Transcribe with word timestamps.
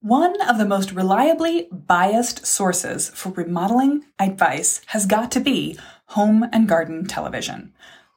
One 0.00 0.40
of 0.42 0.58
the 0.58 0.64
most 0.64 0.92
reliably 0.92 1.66
biased 1.72 2.46
sources 2.46 3.08
for 3.10 3.30
remodeling 3.30 4.04
advice 4.20 4.80
has 4.86 5.06
got 5.06 5.32
to 5.32 5.40
be 5.40 5.76
home 6.06 6.48
and 6.52 6.68
garden 6.68 7.04
television. 7.04 7.72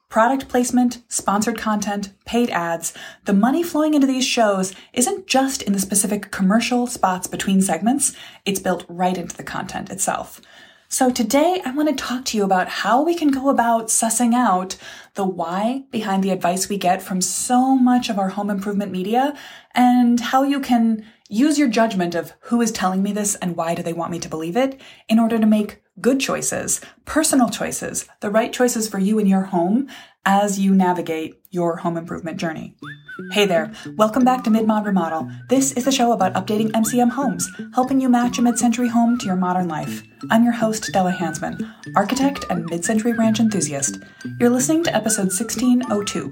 Product 0.08 0.48
placement, 0.48 1.02
sponsored 1.08 1.58
content, 1.58 2.12
paid 2.24 2.50
ads, 2.50 2.94
the 3.24 3.32
money 3.32 3.64
flowing 3.64 3.94
into 3.94 4.06
these 4.06 4.24
shows 4.24 4.76
isn't 4.92 5.26
just 5.26 5.60
in 5.60 5.72
the 5.72 5.80
specific 5.80 6.30
commercial 6.30 6.86
spots 6.86 7.26
between 7.26 7.60
segments, 7.60 8.14
it's 8.44 8.60
built 8.60 8.84
right 8.88 9.18
into 9.18 9.36
the 9.36 9.42
content 9.42 9.90
itself. 9.90 10.40
So 10.88 11.10
today 11.10 11.62
I 11.64 11.72
want 11.72 11.88
to 11.88 11.94
talk 11.96 12.26
to 12.26 12.36
you 12.36 12.44
about 12.44 12.68
how 12.68 13.02
we 13.02 13.16
can 13.16 13.30
go 13.32 13.48
about 13.48 13.86
sussing 13.86 14.34
out 14.34 14.76
the 15.14 15.24
why 15.24 15.84
behind 15.90 16.22
the 16.22 16.30
advice 16.30 16.68
we 16.68 16.76
get 16.76 17.02
from 17.02 17.20
so 17.20 17.74
much 17.74 18.08
of 18.08 18.20
our 18.20 18.28
home 18.28 18.50
improvement 18.50 18.92
media 18.92 19.34
and 19.74 20.20
how 20.20 20.44
you 20.44 20.60
can 20.60 21.06
use 21.32 21.58
your 21.58 21.68
judgment 21.68 22.14
of 22.14 22.34
who 22.40 22.60
is 22.60 22.70
telling 22.70 23.02
me 23.02 23.10
this 23.10 23.36
and 23.36 23.56
why 23.56 23.74
do 23.74 23.82
they 23.82 23.94
want 23.94 24.10
me 24.10 24.18
to 24.18 24.28
believe 24.28 24.54
it 24.54 24.78
in 25.08 25.18
order 25.18 25.38
to 25.38 25.46
make 25.46 25.82
good 25.98 26.20
choices, 26.20 26.78
personal 27.06 27.48
choices, 27.48 28.06
the 28.20 28.28
right 28.28 28.52
choices 28.52 28.86
for 28.86 28.98
you 28.98 29.18
and 29.18 29.26
your 29.26 29.44
home 29.44 29.88
as 30.26 30.60
you 30.60 30.74
navigate 30.74 31.40
your 31.50 31.76
home 31.76 31.96
improvement 31.96 32.36
journey. 32.36 32.76
Hey 33.30 33.46
there, 33.46 33.72
welcome 33.96 34.24
back 34.24 34.44
to 34.44 34.50
Midmod 34.50 34.84
Remodel. 34.84 35.30
This 35.48 35.72
is 35.72 35.86
the 35.86 35.92
show 35.92 36.12
about 36.12 36.34
updating 36.34 36.70
MCM 36.72 37.12
homes, 37.12 37.50
helping 37.74 37.98
you 37.98 38.10
match 38.10 38.38
a 38.38 38.42
mid-century 38.42 38.88
home 38.88 39.16
to 39.18 39.24
your 39.24 39.36
modern 39.36 39.68
life. 39.68 40.02
I'm 40.30 40.44
your 40.44 40.52
host, 40.52 40.90
Della 40.92 41.12
Hansmann, 41.12 41.58
architect 41.96 42.44
and 42.50 42.66
mid-century 42.66 43.14
ranch 43.14 43.40
enthusiast. 43.40 43.98
You're 44.38 44.50
listening 44.50 44.84
to 44.84 44.94
episode 44.94 45.32
1602. 45.32 46.30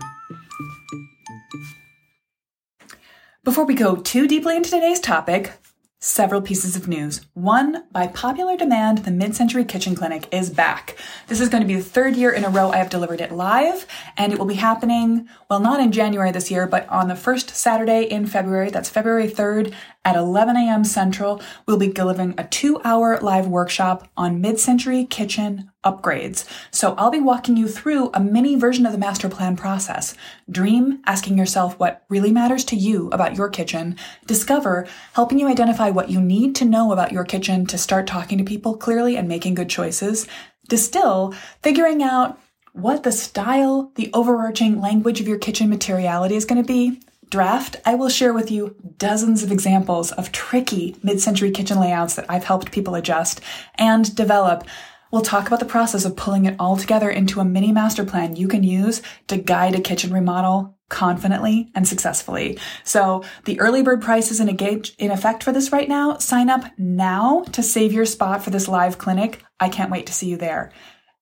Before 3.51 3.65
we 3.65 3.75
go 3.75 3.97
too 3.97 4.29
deeply 4.29 4.55
into 4.55 4.71
today's 4.71 5.01
topic, 5.01 5.55
several 5.99 6.41
pieces 6.41 6.77
of 6.77 6.87
news. 6.87 7.23
One, 7.35 7.83
by 7.91 8.07
popular 8.07 8.57
demand, 8.57 8.99
the 8.99 9.11
Mid 9.11 9.35
Century 9.35 9.65
Kitchen 9.65 9.97
Clinic 9.97 10.33
is 10.33 10.51
back. 10.51 10.97
This 11.27 11.41
is 11.41 11.49
going 11.49 11.61
to 11.61 11.67
be 11.67 11.75
the 11.75 11.83
third 11.83 12.15
year 12.15 12.31
in 12.31 12.45
a 12.45 12.49
row 12.49 12.71
I 12.71 12.77
have 12.77 12.91
delivered 12.91 13.21
it 13.21 13.33
live, 13.33 13.89
and 14.17 14.33
it 14.33 14.39
will 14.39 14.47
be 14.47 14.55
happening, 14.55 15.29
well, 15.49 15.59
not 15.59 15.81
in 15.81 15.91
January 15.91 16.31
this 16.31 16.49
year, 16.49 16.69
but 16.69 16.89
on 16.89 17.09
the 17.09 17.17
first 17.17 17.51
Saturday 17.51 18.05
in 18.05 18.25
February. 18.25 18.71
That's 18.71 18.89
February 18.89 19.29
3rd 19.29 19.75
at 20.05 20.17
11 20.17 20.57
a.m. 20.57 20.85
Central. 20.85 21.43
We'll 21.67 21.77
be 21.77 21.93
delivering 21.93 22.35
a 22.39 22.47
two 22.47 22.81
hour 22.85 23.19
live 23.21 23.47
workshop 23.47 24.09
on 24.17 24.41
mid 24.41 24.59
century 24.59 25.05
kitchen 25.05 25.71
upgrades. 25.85 26.45
So 26.71 26.95
I'll 26.97 27.11
be 27.11 27.21
walking 27.21 27.57
you 27.57 27.69
through 27.69 28.11
a 28.13 28.21
mini 28.21 28.57
version 28.57 28.87
of 28.87 28.93
the 28.93 28.99
master 28.99 29.29
plan 29.29 29.57
process. 29.57 30.15
Dream, 30.51 31.01
asking 31.07 31.39
yourself 31.39 31.79
what 31.79 32.05
really 32.09 32.33
matters 32.33 32.65
to 32.67 32.77
you 32.77 33.09
about 33.13 33.37
your 33.37 33.49
kitchen. 33.49 33.97
Discover, 34.27 34.87
helping 35.15 35.39
you 35.39 35.49
identify 35.49 35.91
what 35.91 36.11
you 36.11 36.21
need 36.21 36.55
to 36.57 36.65
know 36.65 36.93
about 36.93 37.13
your 37.13 37.25
kitchen 37.25 37.67
to 37.67 37.79
start 37.79 38.07
talking 38.07 38.39
to 38.39 38.45
people 38.45 38.77
clearly 38.77 39.17
and 39.17 39.29
making 39.29 39.55
good 39.55 39.71
choices. 39.71 40.27
Distill, 40.69 41.35
figuring 41.63 42.03
out 42.03 42.39
what 42.73 43.03
the 43.03 43.13
style, 43.13 43.91
the 43.97 44.11
overarching 44.15 44.81
language 44.81 45.21
of 45.21 45.27
your 45.27 45.39
kitchen 45.39 45.69
materiality 45.69 46.37
is 46.37 46.45
going 46.45 46.63
to 46.63 46.67
be. 46.67 47.01
Draft, 47.31 47.77
I 47.87 47.95
will 47.95 48.09
share 48.09 48.33
with 48.33 48.51
you 48.51 48.75
dozens 48.99 49.43
of 49.43 49.53
examples 49.53 50.11
of 50.13 50.33
tricky 50.33 50.97
mid 51.03 51.21
century 51.21 51.53
kitchen 51.53 51.79
layouts 51.79 52.17
that 52.17 52.27
I've 52.29 52.45
helped 52.45 52.73
people 52.73 52.95
adjust 52.95 53.41
and 53.77 54.15
develop 54.15 54.65
We'll 55.11 55.23
talk 55.23 55.49
about 55.49 55.59
the 55.59 55.67
process 55.67 56.05
of 56.05 56.15
pulling 56.15 56.45
it 56.45 56.55
all 56.61 56.77
together 56.77 57.11
into 57.11 57.41
a 57.41 57.45
mini 57.45 57.73
master 57.73 58.05
plan 58.05 58.37
you 58.37 58.47
can 58.47 58.63
use 58.63 59.03
to 59.27 59.37
guide 59.37 59.75
a 59.75 59.81
kitchen 59.81 60.13
remodel 60.13 60.79
confidently 60.89 61.71
and 61.75 61.87
successfully. 61.87 62.59
So 62.85 63.25
the 63.45 63.59
early 63.59 63.83
bird 63.83 64.03
price 64.03 64.31
is 64.31 64.39
in, 64.39 64.49
in 64.49 65.11
effect 65.11 65.43
for 65.43 65.51
this 65.51 65.73
right 65.73 65.89
now. 65.89 66.19
Sign 66.19 66.49
up 66.49 66.65
now 66.79 67.43
to 67.53 67.63
save 67.63 67.93
your 67.93 68.07
spot 68.07 68.45
for 68.45 68.51
this 68.51 68.69
live 68.69 68.99
clinic. 68.99 69.43
I 69.59 69.69
can't 69.69 69.91
wait 69.91 70.07
to 70.07 70.13
see 70.13 70.29
you 70.29 70.37
there. 70.37 70.71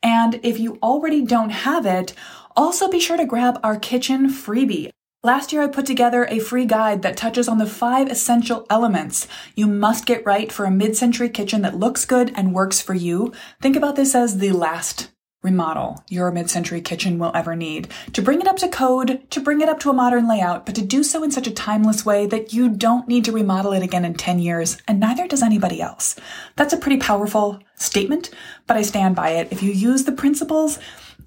And 0.02 0.38
if 0.42 0.58
you 0.58 0.78
already 0.82 1.24
don't 1.24 1.50
have 1.50 1.86
it, 1.86 2.12
also 2.56 2.90
be 2.90 3.00
sure 3.00 3.16
to 3.16 3.24
grab 3.24 3.58
our 3.62 3.78
kitchen 3.78 4.28
freebie. 4.28 4.90
Last 5.24 5.52
year, 5.52 5.62
I 5.62 5.66
put 5.66 5.84
together 5.84 6.26
a 6.26 6.38
free 6.38 6.64
guide 6.64 7.02
that 7.02 7.16
touches 7.16 7.48
on 7.48 7.58
the 7.58 7.66
five 7.66 8.08
essential 8.08 8.64
elements 8.70 9.26
you 9.56 9.66
must 9.66 10.06
get 10.06 10.24
right 10.24 10.52
for 10.52 10.64
a 10.64 10.70
mid 10.70 10.96
century 10.96 11.28
kitchen 11.28 11.62
that 11.62 11.76
looks 11.76 12.04
good 12.04 12.32
and 12.36 12.54
works 12.54 12.80
for 12.80 12.94
you. 12.94 13.32
Think 13.60 13.74
about 13.74 13.96
this 13.96 14.14
as 14.14 14.38
the 14.38 14.52
last 14.52 15.10
remodel 15.42 16.04
your 16.08 16.30
mid 16.30 16.48
century 16.48 16.80
kitchen 16.80 17.18
will 17.18 17.32
ever 17.34 17.56
need. 17.56 17.88
To 18.12 18.22
bring 18.22 18.40
it 18.40 18.46
up 18.46 18.58
to 18.58 18.68
code, 18.68 19.28
to 19.30 19.40
bring 19.40 19.60
it 19.60 19.68
up 19.68 19.80
to 19.80 19.90
a 19.90 19.92
modern 19.92 20.28
layout, 20.28 20.64
but 20.64 20.76
to 20.76 20.82
do 20.82 21.02
so 21.02 21.24
in 21.24 21.32
such 21.32 21.48
a 21.48 21.52
timeless 21.52 22.06
way 22.06 22.26
that 22.26 22.52
you 22.52 22.68
don't 22.68 23.08
need 23.08 23.24
to 23.24 23.32
remodel 23.32 23.72
it 23.72 23.82
again 23.82 24.04
in 24.04 24.14
10 24.14 24.38
years, 24.38 24.78
and 24.86 25.00
neither 25.00 25.26
does 25.26 25.42
anybody 25.42 25.82
else. 25.82 26.14
That's 26.54 26.72
a 26.72 26.78
pretty 26.78 26.98
powerful 26.98 27.58
statement, 27.74 28.30
but 28.68 28.76
I 28.76 28.82
stand 28.82 29.16
by 29.16 29.30
it. 29.30 29.48
If 29.50 29.64
you 29.64 29.72
use 29.72 30.04
the 30.04 30.12
principles 30.12 30.78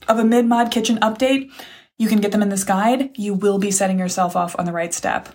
of 0.08 0.18
a 0.18 0.24
mid 0.24 0.46
mod 0.46 0.72
kitchen 0.72 0.98
update, 1.00 1.52
you 2.02 2.10
can 2.10 2.20
get 2.20 2.32
them 2.32 2.42
in 2.42 2.50
this 2.50 2.64
guide. 2.64 3.16
You 3.16 3.36
will 3.36 3.60
be 3.60 3.70
setting 3.70 4.00
yourself 4.00 4.36
off 4.36 4.56
on 4.58 4.66
the 4.66 4.72
right 4.72 4.92
step. 4.92 5.30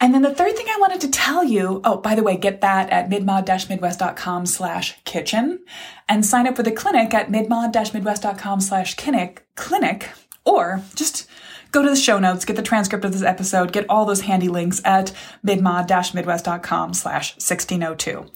And 0.00 0.12
then 0.12 0.22
the 0.22 0.34
third 0.34 0.56
thing 0.56 0.66
I 0.68 0.80
wanted 0.80 1.00
to 1.02 1.10
tell 1.10 1.44
you, 1.44 1.80
oh, 1.84 1.98
by 1.98 2.16
the 2.16 2.24
way, 2.24 2.36
get 2.36 2.60
that 2.60 2.90
at 2.90 3.08
midmod-midwest.com 3.08 4.46
slash 4.46 4.98
kitchen 5.04 5.64
and 6.08 6.26
sign 6.26 6.48
up 6.48 6.56
for 6.56 6.64
the 6.64 6.72
clinic 6.72 7.14
at 7.14 7.30
midmod-midwest.com 7.30 8.60
slash 8.60 8.96
clinic, 8.96 10.10
or 10.44 10.82
just 10.96 11.30
go 11.70 11.84
to 11.84 11.88
the 11.90 11.94
show 11.94 12.18
notes, 12.18 12.44
get 12.44 12.56
the 12.56 12.62
transcript 12.62 13.04
of 13.04 13.12
this 13.12 13.22
episode, 13.22 13.70
get 13.70 13.86
all 13.88 14.04
those 14.04 14.22
handy 14.22 14.48
links 14.48 14.82
at 14.84 15.12
midmod-midwest.com 15.46 16.94
slash 16.94 17.34
1602 17.34 18.28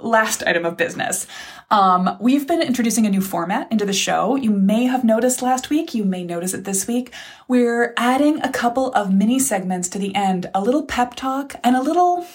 last 0.00 0.42
item 0.46 0.64
of 0.64 0.76
business. 0.76 1.26
Um, 1.70 2.16
we've 2.20 2.46
been 2.46 2.62
introducing 2.62 3.06
a 3.06 3.10
new 3.10 3.20
format 3.20 3.70
into 3.72 3.84
the 3.84 3.92
show. 3.92 4.36
You 4.36 4.50
may 4.50 4.84
have 4.84 5.04
noticed 5.04 5.42
last 5.42 5.70
week, 5.70 5.94
you 5.94 6.04
may 6.04 6.22
notice 6.22 6.54
it 6.54 6.64
this 6.64 6.86
week. 6.86 7.12
We're 7.48 7.94
adding 7.96 8.40
a 8.42 8.52
couple 8.52 8.92
of 8.92 9.12
mini 9.12 9.38
segments 9.38 9.88
to 9.90 9.98
the 9.98 10.14
end, 10.14 10.50
a 10.54 10.60
little 10.60 10.84
pep 10.84 11.14
talk 11.14 11.54
and 11.64 11.74
a 11.74 11.82
little 11.82 12.26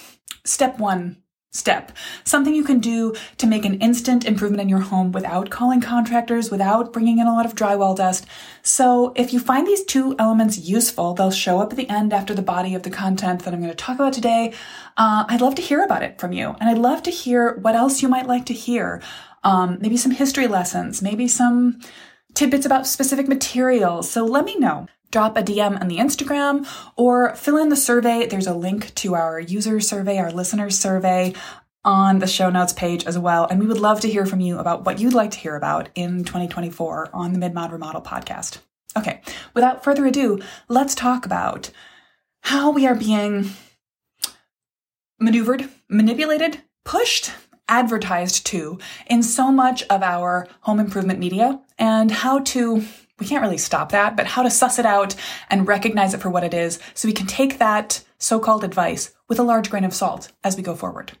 step 0.44 0.78
one 0.78 1.21
step. 1.52 1.92
Something 2.24 2.54
you 2.54 2.64
can 2.64 2.80
do 2.80 3.14
to 3.36 3.46
make 3.46 3.66
an 3.66 3.78
instant 3.80 4.24
improvement 4.24 4.62
in 4.62 4.70
your 4.70 4.80
home 4.80 5.12
without 5.12 5.50
calling 5.50 5.82
contractors, 5.82 6.50
without 6.50 6.92
bringing 6.92 7.18
in 7.18 7.26
a 7.26 7.32
lot 7.32 7.44
of 7.44 7.54
drywall 7.54 7.94
dust. 7.94 8.26
So 8.62 9.12
if 9.16 9.34
you 9.34 9.38
find 9.38 9.66
these 9.66 9.84
two 9.84 10.16
elements 10.18 10.58
useful, 10.58 11.12
they'll 11.12 11.30
show 11.30 11.60
up 11.60 11.70
at 11.70 11.76
the 11.76 11.88
end 11.90 12.14
after 12.14 12.32
the 12.34 12.42
body 12.42 12.74
of 12.74 12.84
the 12.84 12.90
content 12.90 13.44
that 13.44 13.52
I'm 13.52 13.60
going 13.60 13.70
to 13.70 13.76
talk 13.76 13.96
about 13.96 14.14
today. 14.14 14.54
Uh, 14.96 15.24
I'd 15.28 15.42
love 15.42 15.54
to 15.56 15.62
hear 15.62 15.84
about 15.84 16.02
it 16.02 16.18
from 16.18 16.32
you. 16.32 16.56
And 16.58 16.70
I'd 16.70 16.78
love 16.78 17.02
to 17.02 17.10
hear 17.10 17.58
what 17.58 17.74
else 17.74 18.00
you 18.00 18.08
might 18.08 18.26
like 18.26 18.46
to 18.46 18.54
hear. 18.54 19.02
Um, 19.44 19.78
maybe 19.80 19.98
some 19.98 20.12
history 20.12 20.46
lessons, 20.46 21.02
maybe 21.02 21.28
some 21.28 21.80
tidbits 22.32 22.64
about 22.64 22.86
specific 22.86 23.28
materials. 23.28 24.10
So 24.10 24.24
let 24.24 24.46
me 24.46 24.56
know 24.58 24.86
drop 25.12 25.36
a 25.36 25.42
DM 25.42 25.80
on 25.80 25.86
the 25.86 25.98
Instagram 25.98 26.66
or 26.96 27.36
fill 27.36 27.58
in 27.58 27.68
the 27.68 27.76
survey. 27.76 28.26
There's 28.26 28.48
a 28.48 28.54
link 28.54 28.92
to 28.96 29.14
our 29.14 29.38
user 29.38 29.78
survey, 29.78 30.18
our 30.18 30.32
listener 30.32 30.70
survey 30.70 31.34
on 31.84 32.18
the 32.18 32.26
show 32.26 32.50
notes 32.50 32.72
page 32.72 33.04
as 33.04 33.18
well. 33.18 33.46
And 33.46 33.60
we 33.60 33.66
would 33.66 33.78
love 33.78 34.00
to 34.00 34.10
hear 34.10 34.26
from 34.26 34.40
you 34.40 34.58
about 34.58 34.84
what 34.84 34.98
you'd 34.98 35.14
like 35.14 35.30
to 35.32 35.38
hear 35.38 35.54
about 35.54 35.90
in 35.94 36.24
2024 36.24 37.10
on 37.12 37.32
the 37.32 37.38
Midmod 37.38 37.70
Remodel 37.70 38.02
podcast. 38.02 38.58
Okay, 38.96 39.20
without 39.54 39.84
further 39.84 40.06
ado, 40.06 40.40
let's 40.68 40.94
talk 40.94 41.24
about 41.24 41.70
how 42.40 42.70
we 42.70 42.86
are 42.86 42.94
being 42.94 43.50
maneuvered, 45.18 45.68
manipulated, 45.88 46.62
pushed, 46.84 47.32
advertised 47.68 48.44
to 48.46 48.78
in 49.06 49.22
so 49.22 49.50
much 49.50 49.82
of 49.84 50.02
our 50.02 50.46
home 50.60 50.80
improvement 50.80 51.18
media 51.18 51.60
and 51.78 52.10
how 52.10 52.40
to 52.40 52.84
we 53.18 53.26
can't 53.26 53.42
really 53.42 53.58
stop 53.58 53.92
that, 53.92 54.16
but 54.16 54.26
how 54.26 54.42
to 54.42 54.50
suss 54.50 54.78
it 54.78 54.86
out 54.86 55.14
and 55.50 55.68
recognize 55.68 56.14
it 56.14 56.20
for 56.20 56.30
what 56.30 56.44
it 56.44 56.54
is 56.54 56.78
so 56.94 57.08
we 57.08 57.12
can 57.12 57.26
take 57.26 57.58
that 57.58 58.02
so 58.18 58.38
called 58.38 58.64
advice 58.64 59.14
with 59.28 59.38
a 59.38 59.44
large 59.44 59.70
grain 59.70 59.84
of 59.84 59.94
salt 59.94 60.32
as 60.42 60.56
we 60.56 60.62
go 60.62 60.74
forward. 60.74 61.12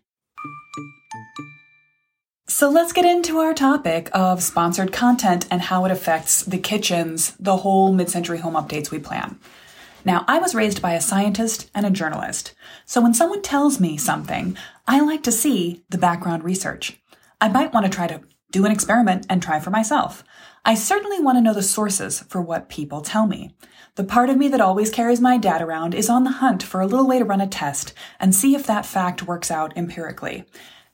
So 2.48 2.68
let's 2.68 2.92
get 2.92 3.04
into 3.04 3.38
our 3.38 3.54
topic 3.54 4.10
of 4.12 4.42
sponsored 4.42 4.92
content 4.92 5.46
and 5.50 5.62
how 5.62 5.84
it 5.84 5.90
affects 5.90 6.42
the 6.44 6.58
kitchens, 6.58 7.34
the 7.40 7.58
whole 7.58 7.92
mid 7.92 8.10
century 8.10 8.38
home 8.38 8.54
updates 8.54 8.90
we 8.90 8.98
plan. 8.98 9.38
Now, 10.04 10.24
I 10.26 10.38
was 10.38 10.54
raised 10.54 10.82
by 10.82 10.94
a 10.94 11.00
scientist 11.00 11.70
and 11.74 11.86
a 11.86 11.90
journalist, 11.90 12.54
so 12.84 13.00
when 13.00 13.14
someone 13.14 13.42
tells 13.42 13.78
me 13.78 13.96
something, 13.96 14.56
I 14.86 15.00
like 15.00 15.22
to 15.22 15.32
see 15.32 15.82
the 15.88 15.98
background 15.98 16.42
research. 16.42 17.00
I 17.40 17.48
might 17.48 17.72
want 17.72 17.86
to 17.86 17.90
try 17.90 18.06
to 18.08 18.20
do 18.52 18.64
an 18.64 18.70
experiment 18.70 19.26
and 19.28 19.42
try 19.42 19.58
for 19.58 19.70
myself. 19.70 20.22
I 20.64 20.76
certainly 20.76 21.18
want 21.18 21.38
to 21.38 21.42
know 21.42 21.54
the 21.54 21.62
sources 21.62 22.20
for 22.20 22.40
what 22.40 22.68
people 22.68 23.00
tell 23.00 23.26
me. 23.26 23.56
The 23.96 24.04
part 24.04 24.30
of 24.30 24.36
me 24.36 24.46
that 24.48 24.60
always 24.60 24.90
carries 24.90 25.20
my 25.20 25.36
dad 25.36 25.60
around 25.60 25.94
is 25.94 26.08
on 26.08 26.22
the 26.22 26.30
hunt 26.30 26.62
for 26.62 26.80
a 26.80 26.86
little 26.86 27.08
way 27.08 27.18
to 27.18 27.24
run 27.24 27.40
a 27.40 27.48
test 27.48 27.92
and 28.20 28.32
see 28.32 28.54
if 28.54 28.64
that 28.66 28.86
fact 28.86 29.24
works 29.24 29.50
out 29.50 29.76
empirically. 29.76 30.44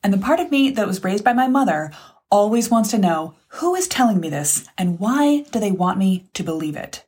And 0.03 0.13
the 0.13 0.19
part 0.19 0.41
of 0.41 0.51
me 0.51 0.71
that 0.71 0.87
was 0.87 1.05
raised 1.05 1.23
by 1.23 1.35
my 1.35 1.49
mother 1.49 1.93
always 2.31 2.71
wants 2.71 2.91
to 2.93 2.99
know 2.99 3.35
who 3.49 3.75
is 3.75 3.89
telling 3.89 4.21
me 4.21 4.31
this 4.31 4.67
and 4.79 4.99
why 4.99 5.45
do 5.51 5.61
they 5.61 5.71
want 5.71 5.99
me 5.99 6.29
to 6.35 6.43
believe 6.43 6.77
it? 6.77 7.05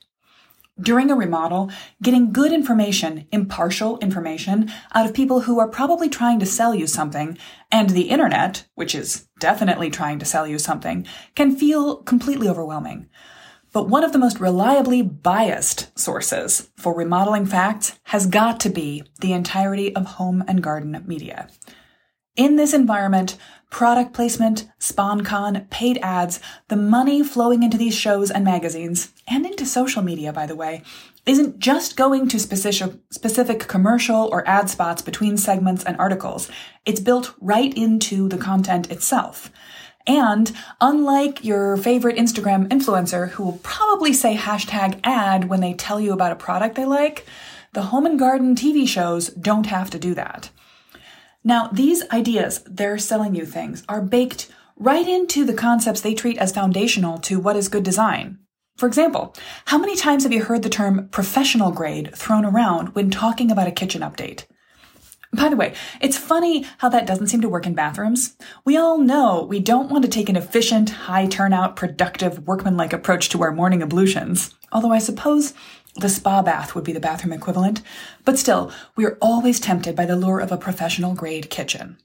During 0.81 1.11
a 1.11 1.15
remodel, 1.15 1.71
getting 2.03 2.32
good 2.32 2.53
information, 2.53 3.27
impartial 3.32 3.99
information, 3.99 4.71
out 4.94 5.06
of 5.06 5.15
people 5.15 5.43
who 5.43 5.59
are 5.59 5.69
probably 5.69 6.09
trying 6.09 6.38
to 6.41 6.47
sell 6.47 6.75
you 6.75 6.87
something, 6.87 7.37
and 7.71 7.91
the 7.91 8.11
internet, 8.11 8.67
which 8.75 8.94
is 8.94 9.29
definitely 9.38 9.91
trying 9.91 10.19
to 10.19 10.25
sell 10.25 10.47
you 10.47 10.59
something, 10.59 11.06
can 11.35 11.56
feel 11.56 11.97
completely 11.97 12.49
overwhelming. 12.49 13.09
But 13.73 13.88
one 13.88 14.03
of 14.03 14.12
the 14.12 14.19
most 14.19 14.41
reliably 14.41 15.00
biased 15.00 15.97
sources 15.99 16.71
for 16.77 16.93
remodeling 16.93 17.47
facts 17.47 17.99
has 18.05 18.26
got 18.26 18.59
to 18.61 18.71
be 18.71 19.05
the 19.21 19.33
entirety 19.33 19.94
of 19.94 20.06
home 20.06 20.43
and 20.49 20.62
garden 20.62 21.05
media. 21.06 21.49
In 22.37 22.56
this 22.56 22.75
environment, 22.75 23.37
product 23.70 24.12
placement, 24.12 24.69
SponCon, 24.78 25.69
paid 25.70 25.99
ads, 26.02 26.40
the 26.69 26.76
money 26.76 27.22
flowing 27.22 27.62
into 27.62 27.78
these 27.78 27.94
shows 27.94 28.31
and 28.31 28.44
magazines, 28.44 29.12
and 29.28 29.46
into 29.46 29.64
social 29.64 30.02
media, 30.02 30.32
by 30.32 30.44
the 30.44 30.56
way, 30.56 30.82
isn't 31.25 31.58
just 31.58 31.96
going 31.96 32.28
to 32.28 32.38
specific, 32.38 32.99
specific 33.11 33.61
commercial 33.69 34.28
or 34.32 34.46
ad 34.49 34.69
spots 34.69 35.02
between 35.02 35.37
segments 35.37 35.84
and 35.84 35.96
articles. 35.99 36.50
It's 36.84 37.00
built 37.00 37.34
right 37.40 37.72
into 37.75 38.28
the 38.28 38.38
content 38.38 38.90
itself. 38.90 39.50
And 40.06 40.50
unlike 40.81 41.44
your 41.44 41.76
favorite 41.76 42.16
Instagram 42.16 42.66
influencer 42.69 43.31
who 43.31 43.44
will 43.44 43.61
probably 43.62 44.12
say 44.12 44.37
hashtag 44.37 44.99
ad 45.05 45.49
when 45.49 45.61
they 45.61 45.75
tell 45.75 46.00
you 46.00 46.12
about 46.12 46.32
a 46.32 46.37
product 46.37 46.75
they 46.75 46.87
like, 46.87 47.26
the 47.75 47.82
home 47.82 48.06
and 48.06 48.19
garden 48.19 48.56
TV 48.56 48.88
shows 48.88 49.28
don't 49.28 49.66
have 49.66 49.90
to 49.90 49.99
do 49.99 50.14
that. 50.14 50.50
Now, 51.42 51.69
these 51.69 52.08
ideas 52.10 52.62
they're 52.66 52.98
selling 52.98 53.34
you 53.34 53.46
things 53.46 53.82
are 53.88 54.02
baked 54.02 54.50
right 54.76 55.08
into 55.08 55.44
the 55.44 55.54
concepts 55.54 56.00
they 56.00 56.14
treat 56.14 56.38
as 56.38 56.52
foundational 56.52 57.19
to 57.19 57.40
what 57.40 57.56
is 57.56 57.69
good 57.69 57.82
design. 57.82 58.38
For 58.76 58.87
example, 58.87 59.34
how 59.66 59.78
many 59.78 59.94
times 59.96 60.22
have 60.22 60.32
you 60.32 60.44
heard 60.44 60.62
the 60.62 60.70
term 60.70 61.08
professional 61.08 61.70
grade 61.70 62.14
thrown 62.14 62.44
around 62.44 62.94
when 62.94 63.10
talking 63.10 63.50
about 63.50 63.69
a 63.69 63.72
kitchen 63.72 64.00
update? 64.00 64.44
By 65.32 65.48
the 65.48 65.56
way, 65.56 65.75
it's 66.00 66.19
funny 66.19 66.66
how 66.78 66.88
that 66.88 67.06
doesn't 67.06 67.28
seem 67.28 67.40
to 67.42 67.48
work 67.48 67.64
in 67.64 67.75
bathrooms. 67.75 68.37
We 68.64 68.76
all 68.76 68.98
know 68.98 69.46
we 69.48 69.60
don't 69.60 69.90
want 69.90 70.04
to 70.04 70.10
take 70.10 70.28
an 70.28 70.37
efficient, 70.37 70.90
high 70.90 71.26
turnout, 71.26 71.76
productive, 71.76 72.46
workmanlike 72.48 72.92
approach 72.92 73.28
to 73.28 73.42
our 73.42 73.52
morning 73.52 73.81
ablutions. 73.81 74.54
Although 74.72 74.92
I 74.92 74.98
suppose 74.98 75.54
the 75.96 76.08
spa 76.08 76.42
bath 76.42 76.75
would 76.75 76.84
be 76.84 76.92
the 76.92 77.00
bathroom 77.00 77.32
equivalent. 77.32 77.82
But 78.25 78.38
still, 78.38 78.72
we 78.96 79.04
are 79.04 79.19
always 79.20 79.60
tempted 79.60 79.96
by 79.96 80.06
the 80.06 80.16
lure 80.16 80.40
of 80.40 80.52
a 80.52 80.56
professional 80.56 81.14
grade 81.14 81.50
kitchen. 81.50 81.98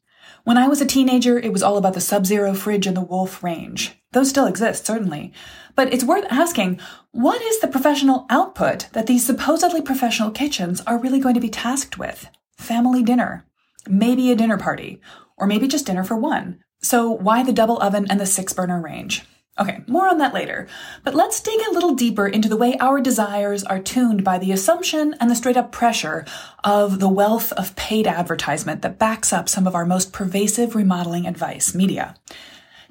When 0.43 0.57
I 0.57 0.67
was 0.67 0.79
a 0.79 0.85
teenager, 0.85 1.39
it 1.39 1.51
was 1.51 1.63
all 1.63 1.77
about 1.77 1.95
the 1.95 2.01
Sub-Zero 2.01 2.53
fridge 2.53 2.85
and 2.85 2.95
the 2.95 3.01
Wolf 3.01 3.43
range. 3.43 3.99
Those 4.11 4.29
still 4.29 4.45
exist, 4.45 4.85
certainly. 4.85 5.33
But 5.75 5.91
it's 5.91 6.03
worth 6.03 6.25
asking, 6.29 6.79
what 7.11 7.41
is 7.41 7.59
the 7.59 7.67
professional 7.67 8.25
output 8.29 8.87
that 8.93 9.07
these 9.07 9.25
supposedly 9.25 9.81
professional 9.81 10.31
kitchens 10.31 10.81
are 10.81 10.99
really 10.99 11.19
going 11.19 11.33
to 11.33 11.41
be 11.41 11.49
tasked 11.49 11.97
with? 11.97 12.29
Family 12.57 13.01
dinner. 13.01 13.45
Maybe 13.87 14.31
a 14.31 14.35
dinner 14.35 14.57
party. 14.57 15.01
Or 15.35 15.47
maybe 15.47 15.67
just 15.67 15.85
dinner 15.85 16.03
for 16.03 16.15
one. 16.15 16.59
So 16.81 17.09
why 17.09 17.43
the 17.43 17.51
double 17.51 17.81
oven 17.81 18.05
and 18.09 18.19
the 18.19 18.25
six 18.25 18.53
burner 18.53 18.79
range? 18.79 19.25
Okay, 19.57 19.81
more 19.88 20.07
on 20.10 20.18
that 20.18 20.34
later. 20.34 20.68
But 21.06 21.16
let's 21.16 21.40
dig 21.40 21.60
a 21.62 21.72
little 21.72 21.94
deeper 21.94 22.28
into 22.28 22.50
the 22.50 22.57
way 22.57 22.75
our 22.78 23.00
desires 23.00 23.63
are 23.63 23.80
tuned 23.80 24.24
by 24.24 24.38
the 24.38 24.52
assumption 24.52 25.16
and 25.22 25.31
the 25.31 25.36
straight 25.36 25.56
up 25.56 25.72
pressure 25.72 26.25
of 26.66 27.00
the 27.00 27.07
wealth 27.07 27.54
of 27.54 27.75
paid 27.78 28.06
advertisement 28.06 28.81
that 28.81 29.00
backs 29.00 29.31
up 29.31 29.48
some 29.48 29.66
of 29.66 29.74
our 29.74 29.86
most 29.86 30.12
pervasive 30.12 30.75
remodeling 30.75 31.25
advice 31.25 31.74
media. 31.74 32.16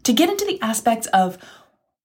To 0.04 0.14
get 0.14 0.30
into 0.30 0.46
the 0.46 0.60
aspects 0.62 1.06
of 1.08 1.36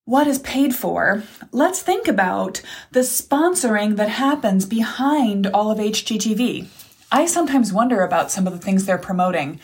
what 0.04 0.26
is 0.26 0.40
paid 0.40 0.74
for, 0.74 1.22
let's 1.52 1.80
think 1.80 2.06
about 2.06 2.60
the 2.90 3.00
sponsoring 3.00 3.96
that 3.96 4.10
happens 4.10 4.66
behind 4.66 5.46
all 5.46 5.70
of 5.70 5.78
HGTV. 5.78 6.66
I 7.12 7.26
sometimes 7.26 7.72
wonder 7.72 8.02
about 8.02 8.30
some 8.30 8.46
of 8.46 8.52
the 8.52 8.58
things 8.58 8.84
they're 8.84 8.98
promoting. 8.98 9.58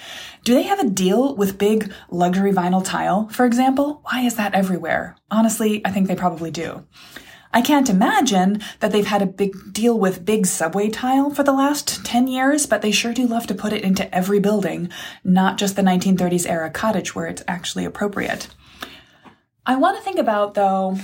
Do 0.46 0.54
they 0.54 0.62
have 0.62 0.78
a 0.78 0.88
deal 0.88 1.34
with 1.34 1.58
big 1.58 1.92
luxury 2.08 2.52
vinyl 2.52 2.84
tile, 2.84 3.26
for 3.30 3.44
example? 3.44 4.00
Why 4.04 4.20
is 4.20 4.36
that 4.36 4.54
everywhere? 4.54 5.16
Honestly, 5.28 5.84
I 5.84 5.90
think 5.90 6.06
they 6.06 6.14
probably 6.14 6.52
do. 6.52 6.86
I 7.52 7.60
can't 7.60 7.90
imagine 7.90 8.62
that 8.78 8.92
they've 8.92 9.04
had 9.04 9.22
a 9.22 9.26
big 9.26 9.56
deal 9.72 9.98
with 9.98 10.24
big 10.24 10.46
subway 10.46 10.88
tile 10.88 11.30
for 11.30 11.42
the 11.42 11.52
last 11.52 12.04
10 12.06 12.28
years, 12.28 12.64
but 12.64 12.80
they 12.80 12.92
sure 12.92 13.12
do 13.12 13.26
love 13.26 13.48
to 13.48 13.56
put 13.56 13.72
it 13.72 13.82
into 13.82 14.14
every 14.14 14.38
building, 14.38 14.88
not 15.24 15.58
just 15.58 15.74
the 15.74 15.82
1930s 15.82 16.48
era 16.48 16.70
cottage 16.70 17.12
where 17.12 17.26
it's 17.26 17.42
actually 17.48 17.84
appropriate. 17.84 18.46
I 19.66 19.74
want 19.74 19.96
to 19.96 20.04
think 20.04 20.20
about, 20.20 20.54
though, 20.54 20.96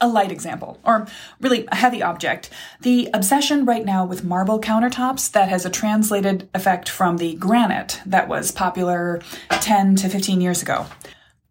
a 0.00 0.08
light 0.08 0.32
example, 0.32 0.78
or 0.84 1.06
really 1.40 1.66
a 1.68 1.76
heavy 1.76 2.02
object. 2.02 2.50
The 2.80 3.10
obsession 3.12 3.64
right 3.64 3.84
now 3.84 4.04
with 4.04 4.24
marble 4.24 4.60
countertops 4.60 5.30
that 5.32 5.48
has 5.48 5.64
a 5.64 5.70
translated 5.70 6.48
effect 6.54 6.88
from 6.88 7.18
the 7.18 7.34
granite 7.34 8.00
that 8.06 8.28
was 8.28 8.50
popular 8.50 9.20
10 9.50 9.96
to 9.96 10.08
15 10.08 10.40
years 10.40 10.62
ago. 10.62 10.86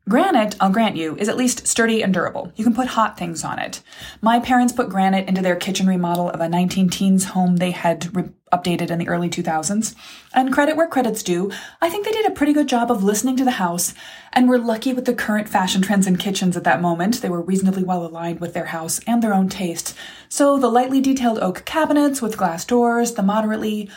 Granite, 0.10 0.56
I'll 0.62 0.70
grant 0.70 0.96
you, 0.96 1.18
is 1.18 1.28
at 1.28 1.36
least 1.36 1.68
sturdy 1.68 2.02
and 2.02 2.14
durable. 2.14 2.54
You 2.56 2.64
can 2.64 2.74
put 2.74 2.88
hot 2.88 3.18
things 3.18 3.44
on 3.44 3.60
it. 3.60 3.82
My 4.22 4.40
parents 4.40 4.72
put 4.72 4.88
granite 4.88 5.28
into 5.28 5.42
their 5.42 5.58
kitchen 5.58 5.86
remodel 5.86 6.30
of 6.30 6.40
a 6.40 6.48
19 6.48 6.90
teens 6.90 7.26
home 7.26 7.58
they 7.58 7.72
had 7.72 8.16
re- 8.16 8.30
updated 8.54 8.90
in 8.90 9.00
the 9.00 9.10
early 9.10 9.30
2000s. 9.30 9.96
And 10.34 10.54
credit 10.54 10.78
where 10.78 10.88
credit's 10.88 11.24
due, 11.24 11.52
I 11.82 11.90
think 11.90 12.06
they 12.06 12.14
did 12.14 12.26
a 12.26 12.32
pretty 12.32 12.54
good 12.54 12.70
job 12.70 12.90
of 12.90 13.04
listening 13.04 13.36
to 13.36 13.44
the 13.44 13.52
house 13.52 13.94
and 14.32 14.48
were 14.48 14.58
lucky 14.58 14.94
with 14.94 15.04
the 15.04 15.14
current 15.14 15.50
fashion 15.50 15.82
trends 15.82 16.08
in 16.08 16.16
kitchens 16.16 16.56
at 16.56 16.64
that 16.64 16.82
moment. 16.82 17.22
They 17.22 17.30
were 17.30 17.42
reasonably 17.42 17.84
well 17.84 18.06
aligned 18.06 18.40
with 18.40 18.54
their 18.54 18.68
house 18.68 19.02
and 19.06 19.22
their 19.22 19.34
own 19.34 19.50
taste. 19.50 19.94
So 20.30 20.58
the 20.58 20.70
lightly 20.70 21.02
detailed 21.02 21.40
oak 21.40 21.66
cabinets 21.66 22.22
with 22.22 22.38
glass 22.38 22.64
doors, 22.64 23.16
the 23.16 23.24
moderately 23.24 23.90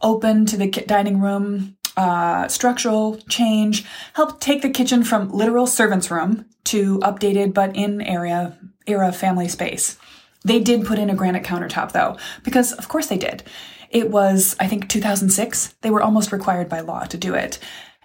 open 0.00 0.46
to 0.46 0.56
the 0.56 0.70
dining 0.70 1.20
room 1.20 1.76
uh, 1.98 2.46
structural 2.46 3.18
change 3.28 3.84
helped 4.14 4.40
take 4.40 4.62
the 4.62 4.70
kitchen 4.70 5.02
from 5.02 5.30
literal 5.30 5.66
servant's 5.66 6.12
room 6.12 6.46
to 6.62 7.00
updated 7.00 7.52
but 7.52 7.74
in 7.74 8.00
area 8.00 8.56
era 8.86 9.12
family 9.12 9.48
space. 9.48 9.98
They 10.44 10.60
did 10.60 10.86
put 10.86 11.00
in 11.00 11.10
a 11.10 11.14
granite 11.16 11.42
countertop 11.42 11.90
though, 11.90 12.16
because 12.44 12.72
of 12.72 12.88
course 12.88 13.08
they 13.08 13.18
did. 13.18 13.42
It 13.90 14.10
was, 14.10 14.54
I 14.60 14.68
think, 14.68 14.88
2006. 14.88 15.74
They 15.80 15.90
were 15.90 16.02
almost 16.02 16.30
required 16.30 16.68
by 16.68 16.80
law 16.80 17.04
to 17.04 17.16
do 17.16 17.34
it. 17.34 17.58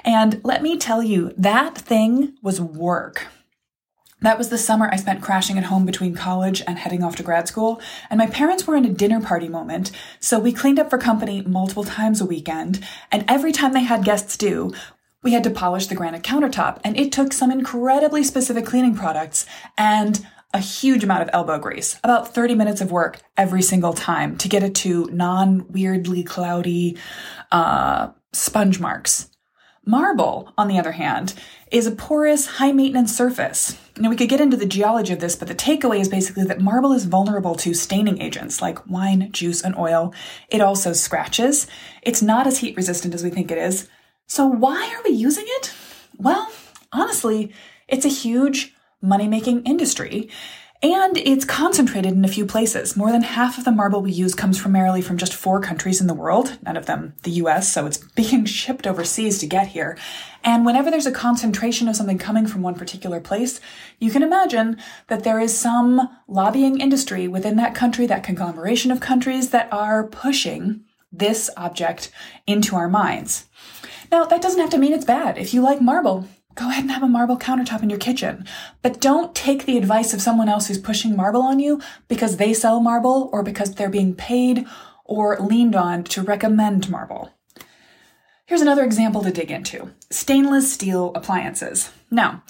And 0.04 0.42
let 0.44 0.64
me 0.64 0.78
tell 0.78 1.04
you, 1.04 1.32
that 1.38 1.78
thing 1.78 2.36
was 2.42 2.60
work. 2.60 3.28
That 4.24 4.38
was 4.38 4.48
the 4.48 4.58
summer 4.58 4.90
I 4.90 4.96
spent 4.96 5.22
crashing 5.22 5.58
at 5.58 5.66
home 5.66 5.86
between 5.86 6.16
college 6.16 6.64
and 6.66 6.80
heading 6.80 7.04
off 7.04 7.18
to 7.18 7.24
grad 7.24 7.50
school, 7.50 7.82
and 8.10 8.18
my 8.18 8.26
parents 8.26 8.66
were 8.66 8.78
in 8.78 8.86
a 8.86 8.90
dinner 8.90 9.20
party 9.20 9.50
moment, 9.50 9.92
so 10.22 10.40
we 10.40 10.54
cleaned 10.54 10.80
up 10.80 10.90
for 10.90 10.98
company 10.98 11.42
multiple 11.42 11.84
times 11.84 12.22
a 12.22 12.26
weekend, 12.26 12.82
and 13.12 13.26
every 13.28 13.52
time 13.52 13.74
they 13.74 13.84
had 13.84 14.06
guests 14.06 14.38
due, 14.38 14.74
we 15.24 15.34
had 15.34 15.44
to 15.44 15.50
polish 15.50 15.88
the 15.88 15.96
granite 15.96 16.24
countertop, 16.24 16.80
and 16.86 16.98
it 16.98 17.12
took 17.12 17.34
some 17.34 17.52
incredibly 17.52 18.24
specific 18.24 18.66
cleaning 18.66 18.96
products 18.96 19.46
and 19.78 20.26
a 20.54 20.60
huge 20.60 21.04
amount 21.04 21.24
of 21.24 21.30
elbow 21.34 21.60
grease, 21.60 22.00
about 22.02 22.34
30 22.34 22.56
minutes 22.56 22.80
of 22.80 22.94
work 22.94 23.20
every 23.36 23.62
single 23.62 23.92
time 23.92 24.38
to 24.38 24.48
get 24.48 24.64
it 24.64 24.74
to 24.74 25.10
non 25.12 25.70
weirdly 25.70 26.24
cloudy 26.24 26.98
uh, 27.52 28.08
sponge 28.32 28.80
marks. 28.80 29.30
Marble, 29.86 30.54
on 30.58 30.70
the 30.70 30.80
other 30.80 30.94
hand, 30.94 31.34
is 31.72 31.88
a 31.88 31.92
porous, 31.92 32.48
high 32.48 32.72
maintenance 32.72 33.14
surface. 33.14 33.78
Now, 33.96 34.10
we 34.10 34.16
could 34.16 34.30
get 34.30 34.42
into 34.42 34.58
the 34.58 34.66
geology 34.66 35.14
of 35.14 35.20
this, 35.20 35.36
but 35.36 35.48
the 35.48 35.54
takeaway 35.54 36.00
is 36.00 36.10
basically 36.10 36.46
that 36.46 36.60
marble 36.60 36.94
is 36.94 37.06
vulnerable 37.06 37.54
to 37.56 37.76
staining 37.76 38.20
agents 38.20 38.60
like 38.60 38.88
wine, 38.88 39.32
juice, 39.32 39.62
and 39.62 39.78
oil. 39.78 40.14
It 40.50 40.62
also 40.62 40.94
scratches. 40.94 41.68
It's 42.02 42.22
not 42.22 42.48
as 42.48 42.58
heat 42.58 42.76
resistant 42.76 43.14
as 43.14 43.24
we 43.24 43.30
think 43.30 43.52
it 43.52 43.60
is. 43.60 43.88
So, 44.26 44.48
why 44.48 44.92
are 44.96 45.04
we 45.04 45.16
using 45.16 45.46
it? 45.48 45.74
Well, 46.18 46.52
honestly, 46.92 47.54
it's 47.88 48.06
a 48.06 48.10
huge 48.10 48.74
money 49.00 49.28
making 49.28 49.64
industry. 49.64 50.30
And 50.84 51.18
it's 51.18 51.46
concentrated 51.46 52.12
in 52.12 52.26
a 52.26 52.28
few 52.28 52.46
places. 52.46 52.98
More 52.98 53.10
than 53.10 53.22
half 53.22 53.58
of 53.58 53.64
the 53.64 53.72
marble 53.72 54.02
we 54.02 54.12
use 54.12 54.36
comes 54.36 54.60
primarily 54.60 55.02
from 55.02 55.18
just 55.18 55.34
four 55.34 55.62
countries 55.62 56.02
in 56.02 56.08
the 56.08 56.14
world, 56.14 56.58
none 56.62 56.76
of 56.76 56.88
them 56.88 57.14
the 57.24 57.32
US, 57.32 57.72
so 57.72 57.86
it's 57.86 57.98
being 58.16 58.44
shipped 58.44 58.86
overseas 58.86 59.40
to 59.40 59.48
get 59.48 59.68
here. 59.68 59.98
And 60.44 60.66
whenever 60.66 60.92
there's 60.92 61.06
a 61.06 61.12
concentration 61.12 61.88
of 61.88 61.96
something 61.96 62.18
coming 62.18 62.48
from 62.48 62.64
one 62.64 62.76
particular 62.76 63.22
place, 63.22 63.62
you 63.98 64.12
can 64.12 64.24
imagine 64.24 64.76
that 65.08 65.24
there 65.24 65.40
is 65.40 65.58
some 65.58 66.10
lobbying 66.28 66.82
industry 66.82 67.30
within 67.30 67.56
that 67.56 67.76
country, 67.76 68.06
that 68.08 68.26
conglomeration 68.26 68.92
of 68.92 69.00
countries 69.00 69.52
that 69.52 69.72
are 69.72 70.06
pushing 70.06 70.84
this 71.14 71.50
object 71.56 72.12
into 72.46 72.76
our 72.76 72.90
minds. 72.90 73.46
Now, 74.12 74.26
that 74.26 74.42
doesn't 74.42 74.60
have 74.60 74.72
to 74.72 74.78
mean 74.78 74.92
it's 74.92 75.06
bad. 75.06 75.38
If 75.38 75.54
you 75.54 75.62
like 75.62 75.80
marble, 75.82 76.28
go 76.56 76.70
ahead 76.70 76.84
and 76.84 76.92
have 76.92 77.04
a 77.04 77.08
marble 77.08 77.38
countertop 77.38 77.84
in 77.84 77.90
your 77.90 78.00
kitchen. 78.00 78.46
But 78.82 79.02
don't 79.02 79.36
take 79.36 79.66
the 79.66 79.78
advice 79.78 80.14
of 80.14 80.22
someone 80.22 80.50
else 80.50 80.68
who's 80.68 80.78
pushing 80.78 81.16
marble 81.16 81.42
on 81.42 81.60
you 81.60 81.82
because 82.08 82.38
they 82.38 82.54
sell 82.54 82.80
marble 82.80 83.30
or 83.32 83.44
because 83.44 83.76
they're 83.76 83.90
being 83.90 84.16
paid 84.16 84.66
or 85.06 85.38
leaned 85.40 85.76
on 85.76 86.04
to 86.06 86.22
recommend 86.22 86.90
marble. 86.90 87.32
Here's 88.46 88.62
another 88.62 88.84
example 88.84 89.24
to 89.24 89.32
dig 89.32 89.52
into 89.52 89.92
stainless 90.10 90.72
steel 90.72 91.12
appliances. 91.16 91.92
Now, 92.12 92.44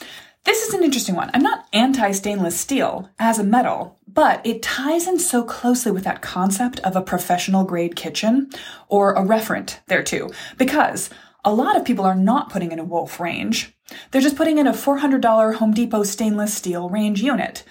this 0.44 0.62
is 0.68 0.74
an 0.74 0.84
interesting 0.84 1.16
one. 1.16 1.32
I'm 1.34 1.44
not 1.44 1.68
anti 1.72 2.12
stainless 2.12 2.60
steel 2.60 3.10
as 3.18 3.40
a 3.40 3.44
metal, 3.44 3.98
But 4.08 4.46
it 4.46 4.62
ties 4.62 5.08
in 5.08 5.18
so 5.18 5.44
closely 5.44 5.92
with 5.92 6.04
that 6.04 6.22
concept 6.22 6.80
of 6.82 6.96
a 6.96 7.02
professional 7.02 7.64
grade 7.64 7.96
kitchen 7.96 8.50
or 8.90 9.14
a 9.14 9.22
referent 9.22 9.78
thereto, 9.88 10.32
because 10.58 11.10
a 11.46 11.54
lot 11.54 11.76
of 11.76 11.86
people 11.86 12.06
are 12.06 12.16
not 12.16 12.50
putting 12.50 12.72
in 12.72 12.80
a 12.80 12.84
Wolf 12.84 13.20
range. 13.20 13.76
They're 14.12 14.22
just 14.22 14.38
putting 14.38 14.58
in 14.58 14.68
a 14.68 14.74
$400 14.74 15.56
Home 15.56 15.74
Depot 15.74 16.04
stainless 16.04 16.54
steel 16.54 16.90
range 16.90 17.22
unit. 17.22 17.64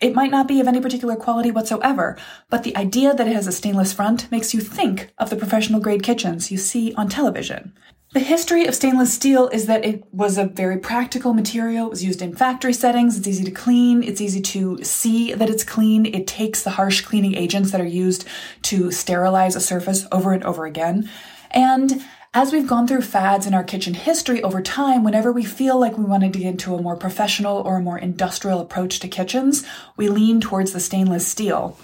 It 0.00 0.14
might 0.14 0.30
not 0.30 0.48
be 0.48 0.60
of 0.60 0.68
any 0.68 0.80
particular 0.80 1.16
quality 1.16 1.50
whatsoever, 1.50 2.18
but 2.50 2.62
the 2.62 2.76
idea 2.76 3.14
that 3.14 3.26
it 3.26 3.34
has 3.34 3.46
a 3.46 3.52
stainless 3.52 3.92
front 3.92 4.30
makes 4.30 4.52
you 4.52 4.60
think 4.60 5.12
of 5.18 5.30
the 5.30 5.36
professional 5.36 5.80
grade 5.80 6.02
kitchens 6.02 6.50
you 6.50 6.58
see 6.58 6.92
on 6.94 7.08
television. 7.08 7.72
The 8.12 8.20
history 8.20 8.66
of 8.66 8.74
stainless 8.74 9.12
steel 9.12 9.48
is 9.48 9.66
that 9.66 9.84
it 9.84 10.04
was 10.12 10.38
a 10.38 10.44
very 10.44 10.78
practical 10.78 11.32
material. 11.32 11.86
It 11.86 11.90
was 11.90 12.04
used 12.04 12.22
in 12.22 12.36
factory 12.36 12.72
settings. 12.72 13.18
It's 13.18 13.26
easy 13.26 13.44
to 13.44 13.50
clean. 13.50 14.04
It's 14.04 14.20
easy 14.20 14.40
to 14.40 14.84
see 14.84 15.32
that 15.32 15.50
it's 15.50 15.64
clean. 15.64 16.06
It 16.06 16.26
takes 16.26 16.62
the 16.62 16.70
harsh 16.70 17.00
cleaning 17.00 17.34
agents 17.34 17.72
that 17.72 17.80
are 17.80 17.86
used 17.86 18.24
to 18.62 18.92
sterilize 18.92 19.56
a 19.56 19.60
surface 19.60 20.06
over 20.12 20.32
and 20.32 20.44
over 20.44 20.64
again. 20.64 21.10
And 21.50 22.04
as 22.34 22.52
we've 22.52 22.66
gone 22.66 22.88
through 22.88 23.00
fads 23.00 23.46
in 23.46 23.54
our 23.54 23.62
kitchen 23.62 23.94
history 23.94 24.42
over 24.42 24.60
time, 24.60 25.04
whenever 25.04 25.30
we 25.30 25.44
feel 25.44 25.78
like 25.78 25.96
we 25.96 26.04
want 26.04 26.24
to 26.24 26.28
get 26.28 26.42
into 26.42 26.74
a 26.74 26.82
more 26.82 26.96
professional 26.96 27.58
or 27.58 27.76
a 27.76 27.82
more 27.82 27.96
industrial 27.96 28.60
approach 28.60 28.98
to 28.98 29.08
kitchens, 29.08 29.64
we 29.96 30.08
lean 30.08 30.40
towards 30.40 30.72
the 30.72 30.80
stainless 30.80 31.24
steel. 31.24 31.78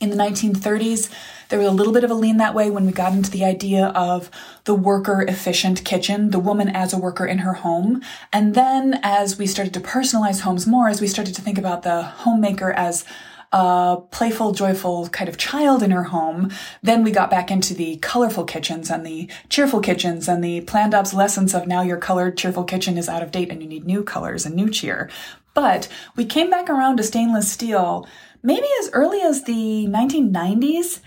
In 0.00 0.10
the 0.10 0.16
1930s, 0.16 1.10
there 1.48 1.60
was 1.60 1.68
a 1.68 1.72
little 1.72 1.92
bit 1.92 2.02
of 2.02 2.10
a 2.10 2.14
lean 2.14 2.38
that 2.38 2.54
way 2.54 2.70
when 2.70 2.86
we 2.86 2.92
got 2.92 3.12
into 3.12 3.30
the 3.30 3.44
idea 3.44 3.86
of 3.86 4.30
the 4.64 4.74
worker 4.74 5.22
efficient 5.22 5.84
kitchen, 5.84 6.30
the 6.30 6.38
woman 6.40 6.68
as 6.68 6.92
a 6.92 6.98
worker 6.98 7.24
in 7.24 7.38
her 7.38 7.54
home. 7.54 8.02
And 8.32 8.56
then 8.56 8.98
as 9.04 9.38
we 9.38 9.46
started 9.46 9.74
to 9.74 9.80
personalize 9.80 10.40
homes 10.40 10.66
more, 10.66 10.88
as 10.88 11.00
we 11.00 11.06
started 11.06 11.34
to 11.36 11.42
think 11.42 11.58
about 11.58 11.84
the 11.84 12.02
homemaker 12.02 12.72
as 12.72 13.04
a 13.52 13.98
playful, 14.10 14.52
joyful 14.52 15.08
kind 15.08 15.28
of 15.28 15.38
child 15.38 15.82
in 15.82 15.90
her 15.90 16.04
home. 16.04 16.50
Then 16.82 17.02
we 17.02 17.10
got 17.10 17.30
back 17.30 17.50
into 17.50 17.74
the 17.74 17.96
colorful 17.96 18.44
kitchens 18.44 18.90
and 18.90 19.06
the 19.06 19.30
cheerful 19.48 19.80
kitchens 19.80 20.28
and 20.28 20.42
the 20.44 20.60
planned 20.62 20.94
obsolescence 20.94 21.54
of 21.54 21.66
now 21.66 21.82
your 21.82 21.96
colored, 21.96 22.36
cheerful 22.36 22.64
kitchen 22.64 22.98
is 22.98 23.08
out 23.08 23.22
of 23.22 23.30
date 23.30 23.50
and 23.50 23.62
you 23.62 23.68
need 23.68 23.86
new 23.86 24.02
colors 24.02 24.44
and 24.44 24.54
new 24.54 24.70
cheer. 24.70 25.10
But 25.54 25.88
we 26.14 26.24
came 26.24 26.50
back 26.50 26.68
around 26.68 26.98
to 26.98 27.02
stainless 27.02 27.50
steel 27.50 28.06
maybe 28.42 28.66
as 28.80 28.90
early 28.92 29.20
as 29.20 29.44
the 29.44 29.86
1990s. 29.88 31.00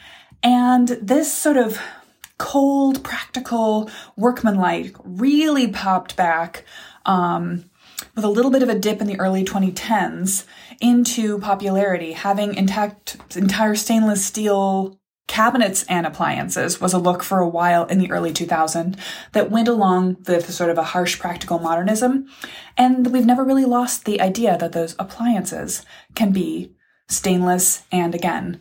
And 0.44 0.88
this 0.88 1.32
sort 1.32 1.58
of 1.58 1.80
cold, 2.38 3.04
practical, 3.04 3.90
workmanlike 4.16 4.96
really 5.04 5.68
popped 5.68 6.16
back 6.16 6.66
um, 7.06 7.66
with 8.16 8.24
a 8.24 8.30
little 8.30 8.52
bit 8.52 8.64
of 8.64 8.70
a 8.70 8.78
dip 8.78 9.02
in 9.02 9.08
the 9.08 9.20
early 9.20 9.44
2010s 9.44 10.46
into 10.80 11.40
popularity. 11.40 12.14
Having 12.14 12.56
intact, 12.56 13.18
entire 13.36 13.76
stainless 13.76 14.26
steel 14.26 15.00
cabinets 15.28 15.84
and 15.84 16.06
appliances 16.06 16.82
was 16.82 16.92
a 16.92 16.98
look 16.98 17.24
for 17.24 17.40
a 17.40 17.48
while 17.48 17.86
in 17.86 18.00
the 18.00 18.12
early 18.12 18.34
2000s 18.34 18.98
that 19.32 19.50
went 19.50 19.68
along 19.68 20.18
with 20.28 20.54
sort 20.54 20.70
of 20.70 20.78
a 20.78 20.84
harsh 20.84 21.20
practical 21.20 21.58
modernism. 21.58 22.28
And 22.78 23.08
we've 23.14 23.26
never 23.26 23.44
really 23.44 23.64
lost 23.64 24.04
the 24.04 24.20
idea 24.20 24.58
that 24.58 24.74
those 24.74 24.96
appliances 25.00 25.86
can 26.16 26.34
be 26.34 26.74
stainless 27.08 27.84
and 27.92 28.14
again, 28.14 28.60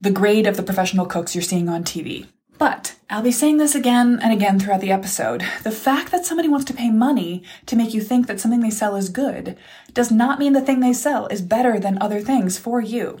the 0.00 0.10
grade 0.10 0.46
of 0.46 0.56
the 0.56 0.62
professional 0.62 1.06
cooks 1.06 1.34
you're 1.34 1.42
seeing 1.42 1.68
on 1.68 1.82
TV. 1.84 2.28
But 2.62 2.94
I'll 3.10 3.22
be 3.22 3.32
saying 3.32 3.56
this 3.56 3.74
again 3.74 4.20
and 4.22 4.32
again 4.32 4.60
throughout 4.60 4.82
the 4.82 4.92
episode. 4.92 5.44
The 5.64 5.72
fact 5.72 6.12
that 6.12 6.24
somebody 6.24 6.48
wants 6.48 6.64
to 6.66 6.72
pay 6.72 6.90
money 6.90 7.42
to 7.66 7.74
make 7.74 7.92
you 7.92 8.00
think 8.00 8.28
that 8.28 8.38
something 8.38 8.60
they 8.60 8.70
sell 8.70 8.94
is 8.94 9.08
good 9.08 9.58
does 9.94 10.12
not 10.12 10.38
mean 10.38 10.52
the 10.52 10.60
thing 10.60 10.78
they 10.78 10.92
sell 10.92 11.26
is 11.26 11.42
better 11.42 11.80
than 11.80 12.00
other 12.00 12.20
things 12.20 12.58
for 12.58 12.80
you. 12.80 13.18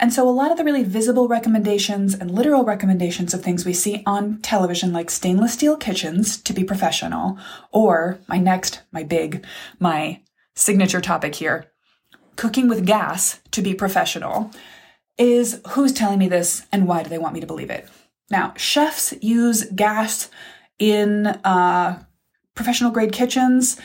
And 0.00 0.12
so 0.12 0.28
a 0.28 0.30
lot 0.30 0.50
of 0.50 0.58
the 0.58 0.64
really 0.64 0.82
visible 0.82 1.28
recommendations 1.28 2.12
and 2.12 2.32
literal 2.32 2.64
recommendations 2.64 3.32
of 3.32 3.44
things 3.44 3.64
we 3.64 3.72
see 3.72 4.02
on 4.04 4.40
television, 4.40 4.92
like 4.92 5.10
stainless 5.10 5.52
steel 5.52 5.76
kitchens 5.76 6.36
to 6.42 6.52
be 6.52 6.64
professional, 6.64 7.38
or 7.70 8.18
my 8.26 8.38
next, 8.38 8.82
my 8.90 9.04
big, 9.04 9.46
my 9.78 10.22
signature 10.56 11.00
topic 11.00 11.36
here, 11.36 11.70
cooking 12.34 12.66
with 12.66 12.84
gas 12.84 13.38
to 13.52 13.62
be 13.62 13.74
professional, 13.74 14.50
is 15.18 15.60
who's 15.68 15.92
telling 15.92 16.18
me 16.18 16.26
this 16.26 16.66
and 16.72 16.88
why 16.88 17.04
do 17.04 17.10
they 17.10 17.18
want 17.18 17.32
me 17.32 17.40
to 17.40 17.46
believe 17.46 17.70
it? 17.70 17.88
Now, 18.32 18.54
chefs 18.56 19.12
use 19.20 19.64
gas 19.76 20.30
in 20.78 21.26
uh, 21.26 22.02
professional 22.54 22.90
grade 22.90 23.12
kitchens. 23.12 23.78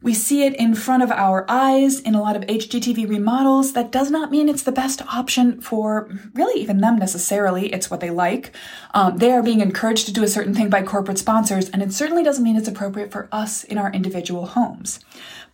We 0.00 0.14
see 0.14 0.44
it 0.44 0.54
in 0.54 0.74
front 0.74 1.02
of 1.02 1.10
our 1.10 1.44
eyes 1.48 2.00
in 2.00 2.14
a 2.14 2.20
lot 2.20 2.36
of 2.36 2.42
HGTV 2.42 3.08
remodels. 3.08 3.72
That 3.72 3.92
does 3.92 4.10
not 4.10 4.30
mean 4.30 4.48
it's 4.48 4.62
the 4.62 4.72
best 4.72 5.02
option 5.12 5.60
for 5.60 6.08
really 6.34 6.60
even 6.60 6.78
them 6.78 6.96
necessarily. 6.96 7.72
It's 7.72 7.90
what 7.90 8.00
they 8.00 8.10
like. 8.10 8.54
Um, 8.94 9.18
they 9.18 9.32
are 9.32 9.42
being 9.42 9.60
encouraged 9.60 10.06
to 10.06 10.12
do 10.12 10.24
a 10.24 10.28
certain 10.28 10.54
thing 10.54 10.70
by 10.70 10.82
corporate 10.82 11.18
sponsors, 11.18 11.68
and 11.68 11.82
it 11.82 11.92
certainly 11.92 12.22
doesn't 12.22 12.42
mean 12.42 12.56
it's 12.56 12.68
appropriate 12.68 13.12
for 13.12 13.28
us 13.32 13.64
in 13.64 13.78
our 13.78 13.92
individual 13.92 14.46
homes. 14.46 15.00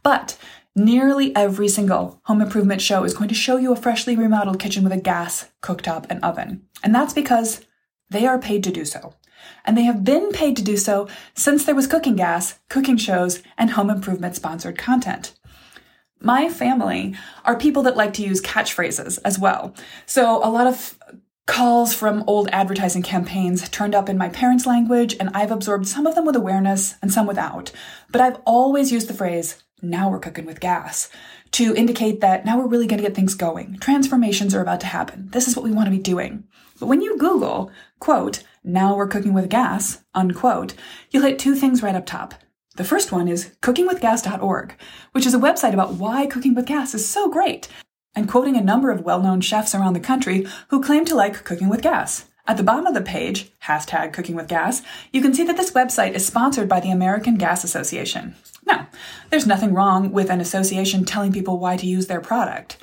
But 0.03 0.39
Nearly 0.77 1.35
every 1.35 1.67
single 1.67 2.21
home 2.27 2.41
improvement 2.41 2.81
show 2.81 3.03
is 3.03 3.13
going 3.13 3.29
to 3.31 3.35
show 3.35 3.57
you 3.57 3.73
a 3.73 3.77
freshly 3.77 4.15
remodeled 4.15 4.61
kitchen 4.61 4.85
with 4.85 4.93
a 4.93 4.97
gas, 4.97 5.47
cooktop, 5.61 6.07
and 6.09 6.23
oven. 6.23 6.69
And 6.85 6.95
that's 6.95 7.13
because 7.13 7.67
they 8.11 8.27
are 8.27 8.39
paid 8.39 8.65
to 8.65 8.71
do 8.71 8.85
so. 8.85 9.15
And 9.65 9.77
they 9.77 9.85
have 9.85 10.05
been 10.05 10.33
paid 10.33 10.57
to 10.57 10.63
do 10.63 10.77
so 10.77 11.09
since 11.35 11.65
there 11.65 11.75
was 11.75 11.87
cooking 11.87 12.17
gas, 12.17 12.59
cooking 12.69 12.97
shows, 12.97 13.43
and 13.57 13.71
home 13.71 13.91
improvement 13.91 14.37
sponsored 14.37 14.79
content. 14.79 15.35
My 16.21 16.49
family 16.49 17.15
are 17.45 17.59
people 17.59 17.83
that 17.85 17.97
like 17.97 18.13
to 18.15 18.23
use 18.23 18.43
catchphrases 18.43 19.19
as 19.25 19.39
well. 19.39 19.75
So 20.07 20.39
a 20.39 20.51
lot 20.51 20.67
of 20.67 20.99
calls 21.47 21.95
from 21.95 22.25
old 22.27 22.49
advertising 22.53 23.03
campaigns 23.03 23.69
turned 23.69 23.95
up 23.95 24.09
in 24.09 24.19
my 24.19 24.29
parents' 24.29 24.67
language, 24.67 25.17
and 25.19 25.31
I've 25.33 25.51
absorbed 25.51 25.87
some 25.87 26.07
of 26.07 26.15
them 26.15 26.27
with 26.27 26.37
awareness 26.37 26.97
and 27.01 27.13
some 27.13 27.27
without. 27.27 27.73
But 28.11 28.21
I've 28.21 28.39
always 28.45 28.93
used 28.93 29.09
the 29.09 29.15
phrase, 29.15 29.63
now 29.81 30.11
we're 30.11 30.19
cooking 30.19 30.45
with 30.45 30.61
gas, 30.61 31.09
to 31.53 31.75
indicate 31.75 32.21
that 32.21 32.45
now 32.45 32.59
we're 32.59 32.67
really 32.67 32.87
going 32.87 33.01
to 33.01 33.07
get 33.07 33.15
things 33.15 33.35
going. 33.35 33.79
Transformations 33.79 34.55
are 34.55 34.61
about 34.61 34.81
to 34.81 34.87
happen. 34.87 35.29
This 35.31 35.49
is 35.49 35.57
what 35.57 35.65
we 35.65 35.71
want 35.71 35.87
to 35.87 35.97
be 35.97 35.99
doing. 35.99 36.45
But 36.79 36.87
when 36.87 37.01
you 37.01 37.19
Google, 37.19 37.71
quote, 37.99 38.45
now 38.63 38.95
we're 38.97 39.09
cooking 39.09 39.35
with 39.35 39.49
gas, 39.49 40.03
unquote, 40.15 40.75
you'll 41.11 41.25
hit 41.25 41.39
two 41.39 41.55
things 41.55 41.83
right 41.83 41.95
up 41.95 42.07
top. 42.07 42.35
The 42.77 42.85
first 42.85 43.11
one 43.11 43.27
is 43.27 43.51
cookingwithgas.org, 43.63 44.75
which 45.13 45.27
is 45.27 45.35
a 45.35 45.39
website 45.39 45.73
about 45.73 45.95
why 45.95 46.27
cooking 46.27 46.55
with 46.55 46.67
gas 46.67 46.95
is 46.95 47.09
so 47.09 47.29
great, 47.29 47.69
and 48.15 48.29
quoting 48.29 48.57
a 48.57 48.63
number 48.63 48.91
of 48.91 49.01
well-known 49.01 49.41
chefs 49.41 49.75
around 49.75 49.95
the 49.95 50.01
country 50.01 50.47
who 50.69 50.83
claim 50.83 51.05
to 51.07 51.17
like 51.17 51.45
cooking 51.45 51.69
with 51.69 51.83
gas. 51.83 52.27
At 52.47 52.57
the 52.57 52.63
bottom 52.63 52.87
of 52.87 52.95
the 52.95 53.03
page, 53.03 53.51
hashtag 53.65 54.13
cooking 54.13 54.35
with 54.35 54.49
gas, 54.49 54.81
you 55.13 55.21
can 55.21 55.35
see 55.35 55.45
that 55.45 55.57
this 55.57 55.73
website 55.73 56.15
is 56.15 56.25
sponsored 56.25 56.69
by 56.69 56.81
the 56.81 56.91
American 56.91 57.37
Gas 57.37 57.63
Association. 57.63 58.37
Now, 58.65 58.89
there's 59.29 59.47
nothing 59.47 59.75
wrong 59.75 60.13
with 60.13 60.31
an 60.31 60.41
association 60.41 61.05
telling 61.05 61.33
people 61.33 61.59
why 61.59 61.77
to 61.77 61.87
use 61.87 62.07
their 62.07 62.23
product. 62.23 62.79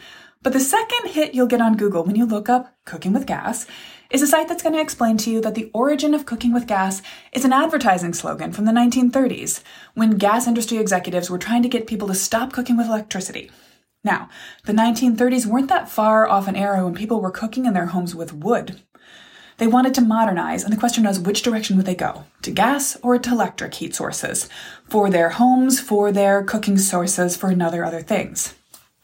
But 0.46 0.54
the 0.54 0.60
second 0.60 1.08
hit 1.08 1.34
you'll 1.34 1.48
get 1.48 1.60
on 1.60 1.76
Google 1.76 2.04
when 2.04 2.16
you 2.16 2.24
look 2.24 2.50
up 2.50 2.72
cooking 2.86 3.14
with 3.14 3.26
gas 3.26 3.66
is 4.12 4.22
a 4.22 4.28
site 4.28 4.48
that's 4.48 4.62
going 4.62 4.76
to 4.76 4.80
explain 4.80 5.18
to 5.18 5.32
you 5.32 5.42
that 5.42 5.56
the 5.56 5.72
origin 5.74 6.14
of 6.14 6.28
cooking 6.28 6.54
with 6.54 6.68
gas 6.68 7.02
is 7.34 7.46
an 7.46 7.52
advertising 7.52 8.14
slogan 8.14 8.54
from 8.54 8.66
the 8.66 8.72
1930s 8.72 9.64
when 9.96 10.20
gas 10.20 10.46
industry 10.46 10.78
executives 10.78 11.32
were 11.32 11.40
trying 11.40 11.64
to 11.64 11.68
get 11.68 11.88
people 11.88 12.08
to 12.10 12.14
stop 12.14 12.54
cooking 12.54 12.78
with 12.78 12.86
electricity. 12.86 13.50
Now, 14.04 14.30
the 14.66 14.74
1930s 14.74 15.48
weren't 15.48 15.70
that 15.70 15.90
far 15.90 16.30
off 16.30 16.48
an 16.48 16.56
era 16.56 16.86
when 16.86 16.94
people 16.94 17.22
were 17.22 17.32
cooking 17.32 17.66
in 17.66 17.74
their 17.74 17.88
homes 17.88 18.14
with 18.14 18.32
wood. 18.32 18.80
They 19.58 19.66
wanted 19.66 19.96
to 19.96 20.02
modernize, 20.02 20.64
and 20.64 20.72
the 20.72 20.78
question 20.78 21.06
was 21.06 21.20
which 21.20 21.42
direction 21.42 21.76
would 21.78 21.88
they 21.88 21.96
go? 21.96 22.26
To 22.44 22.52
gas 22.52 22.98
or 23.02 23.18
to 23.18 23.32
electric 23.32 23.74
heat 23.74 23.96
sources? 23.96 24.48
For 24.90 25.10
their 25.10 25.30
homes, 25.30 25.80
for 25.80 26.12
their 26.12 26.44
cooking 26.44 26.78
sources, 26.78 27.36
for 27.36 27.50
another 27.50 27.84
other 27.84 28.02
things. 28.02 28.54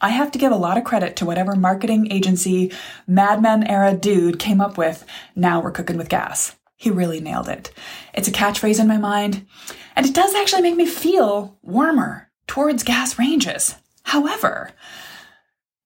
I 0.02 0.08
have 0.08 0.32
to 0.32 0.38
give 0.38 0.50
a 0.50 0.56
lot 0.56 0.76
of 0.76 0.84
credit 0.84 1.14
to 1.16 1.24
whatever 1.24 1.54
marketing 1.54 2.10
agency 2.10 2.72
Mad 3.06 3.40
Men 3.40 3.64
era 3.64 3.94
dude 3.94 4.40
came 4.40 4.60
up 4.60 4.76
with. 4.76 5.06
Now 5.36 5.60
we're 5.60 5.70
cooking 5.70 5.96
with 5.96 6.08
gas. 6.08 6.56
He 6.76 6.90
really 6.90 7.20
nailed 7.20 7.48
it. 7.48 7.72
It's 8.12 8.26
a 8.26 8.32
catchphrase 8.32 8.80
in 8.80 8.88
my 8.88 8.98
mind, 8.98 9.46
and 9.94 10.04
it 10.04 10.14
does 10.14 10.34
actually 10.34 10.62
make 10.62 10.74
me 10.74 10.86
feel 10.86 11.56
warmer 11.62 12.28
towards 12.48 12.82
gas 12.82 13.16
ranges. 13.16 13.76
However, 14.02 14.72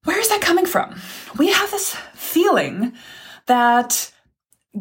where 0.04 0.18
is 0.18 0.30
that 0.30 0.40
coming 0.40 0.64
from? 0.64 0.98
We 1.36 1.52
have 1.52 1.70
this 1.70 1.94
feeling 2.14 2.94
that 3.44 4.10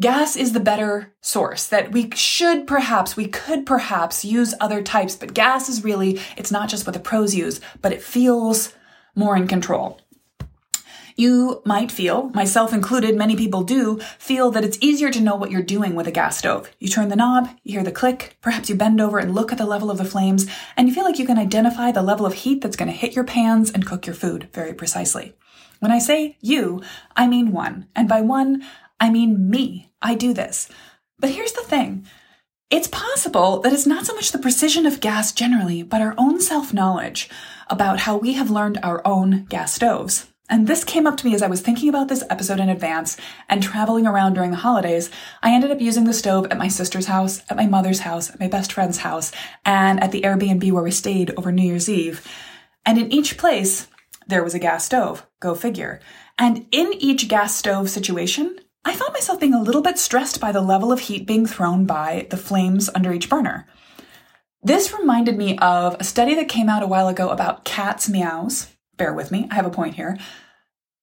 gas 0.00 0.36
is 0.36 0.54
the 0.54 0.60
better 0.60 1.14
source, 1.20 1.66
that 1.66 1.92
we 1.92 2.10
should 2.12 2.66
perhaps, 2.66 3.16
we 3.16 3.28
could 3.28 3.66
perhaps 3.66 4.24
use 4.24 4.54
other 4.60 4.82
types, 4.82 5.14
but 5.14 5.34
gas 5.34 5.68
is 5.68 5.84
really, 5.84 6.18
it's 6.38 6.50
not 6.50 6.70
just 6.70 6.86
what 6.86 6.94
the 6.94 7.00
pros 7.00 7.34
use, 7.34 7.60
but 7.82 7.92
it 7.92 8.02
feels 8.02 8.72
more 9.16 9.36
in 9.36 9.48
control. 9.48 10.00
You 11.18 11.62
might 11.64 11.90
feel, 11.90 12.28
myself 12.34 12.74
included, 12.74 13.16
many 13.16 13.36
people 13.36 13.62
do, 13.62 13.98
feel 14.18 14.50
that 14.50 14.64
it's 14.64 14.76
easier 14.82 15.10
to 15.10 15.20
know 15.20 15.34
what 15.34 15.50
you're 15.50 15.62
doing 15.62 15.94
with 15.94 16.06
a 16.06 16.10
gas 16.10 16.36
stove. 16.36 16.70
You 16.78 16.88
turn 16.88 17.08
the 17.08 17.16
knob, 17.16 17.48
you 17.64 17.72
hear 17.72 17.82
the 17.82 17.90
click, 17.90 18.36
perhaps 18.42 18.68
you 18.68 18.74
bend 18.74 19.00
over 19.00 19.18
and 19.18 19.34
look 19.34 19.50
at 19.50 19.56
the 19.56 19.64
level 19.64 19.90
of 19.90 19.96
the 19.96 20.04
flames, 20.04 20.46
and 20.76 20.86
you 20.86 20.94
feel 20.94 21.04
like 21.04 21.18
you 21.18 21.24
can 21.24 21.38
identify 21.38 21.90
the 21.90 22.02
level 22.02 22.26
of 22.26 22.34
heat 22.34 22.60
that's 22.60 22.76
going 22.76 22.90
to 22.90 22.96
hit 22.96 23.16
your 23.16 23.24
pans 23.24 23.70
and 23.70 23.86
cook 23.86 24.06
your 24.06 24.14
food 24.14 24.50
very 24.52 24.74
precisely. 24.74 25.32
When 25.80 25.90
I 25.90 26.00
say 26.00 26.36
you, 26.42 26.82
I 27.16 27.26
mean 27.26 27.50
one. 27.50 27.88
And 27.96 28.08
by 28.08 28.20
one, 28.20 28.62
I 29.00 29.08
mean 29.08 29.48
me. 29.48 29.90
I 30.02 30.14
do 30.14 30.34
this. 30.34 30.68
But 31.18 31.30
here's 31.30 31.52
the 31.52 31.62
thing. 31.62 32.06
It's 32.68 32.88
possible 32.88 33.60
that 33.60 33.72
it's 33.72 33.86
not 33.86 34.04
so 34.04 34.14
much 34.14 34.32
the 34.32 34.38
precision 34.38 34.84
of 34.84 35.00
gas 35.00 35.32
generally, 35.32 35.82
but 35.82 36.02
our 36.02 36.14
own 36.18 36.40
self 36.40 36.74
knowledge 36.74 37.30
about 37.68 38.00
how 38.00 38.16
we 38.16 38.34
have 38.34 38.50
learned 38.50 38.78
our 38.82 39.00
own 39.06 39.44
gas 39.46 39.74
stoves. 39.74 40.26
And 40.48 40.68
this 40.68 40.84
came 40.84 41.06
up 41.06 41.16
to 41.16 41.26
me 41.26 41.34
as 41.34 41.42
I 41.42 41.48
was 41.48 41.60
thinking 41.60 41.88
about 41.88 42.08
this 42.08 42.22
episode 42.30 42.60
in 42.60 42.68
advance 42.68 43.16
and 43.48 43.62
traveling 43.62 44.06
around 44.06 44.34
during 44.34 44.52
the 44.52 44.56
holidays. 44.56 45.10
I 45.42 45.52
ended 45.52 45.72
up 45.72 45.80
using 45.80 46.04
the 46.04 46.12
stove 46.12 46.46
at 46.50 46.58
my 46.58 46.68
sister's 46.68 47.06
house, 47.06 47.42
at 47.50 47.56
my 47.56 47.66
mother's 47.66 48.00
house, 48.00 48.30
at 48.30 48.38
my 48.38 48.46
best 48.46 48.72
friend's 48.72 48.98
house, 48.98 49.32
and 49.64 50.00
at 50.00 50.12
the 50.12 50.22
Airbnb 50.22 50.70
where 50.70 50.84
we 50.84 50.92
stayed 50.92 51.32
over 51.36 51.50
New 51.50 51.64
Year's 51.66 51.88
Eve. 51.88 52.24
And 52.84 52.96
in 52.96 53.12
each 53.12 53.36
place, 53.36 53.88
there 54.28 54.44
was 54.44 54.54
a 54.54 54.60
gas 54.60 54.84
stove. 54.84 55.26
Go 55.40 55.56
figure. 55.56 56.00
And 56.38 56.66
in 56.70 56.92
each 56.94 57.28
gas 57.28 57.56
stove 57.56 57.90
situation, 57.90 58.60
I 58.84 58.94
found 58.94 59.14
myself 59.14 59.40
being 59.40 59.54
a 59.54 59.62
little 59.62 59.82
bit 59.82 59.98
stressed 59.98 60.40
by 60.40 60.52
the 60.52 60.60
level 60.60 60.92
of 60.92 61.00
heat 61.00 61.26
being 61.26 61.46
thrown 61.46 61.86
by 61.86 62.28
the 62.30 62.36
flames 62.36 62.88
under 62.94 63.12
each 63.12 63.28
burner. 63.28 63.66
This 64.66 64.92
reminded 64.92 65.38
me 65.38 65.56
of 65.58 65.94
a 66.00 66.02
study 66.02 66.34
that 66.34 66.48
came 66.48 66.68
out 66.68 66.82
a 66.82 66.88
while 66.88 67.06
ago 67.06 67.28
about 67.28 67.64
cats' 67.64 68.08
meows 68.08 68.66
bear 68.96 69.14
with 69.14 69.30
me, 69.30 69.46
I 69.48 69.54
have 69.54 69.64
a 69.64 69.70
point 69.70 69.94
here. 69.94 70.18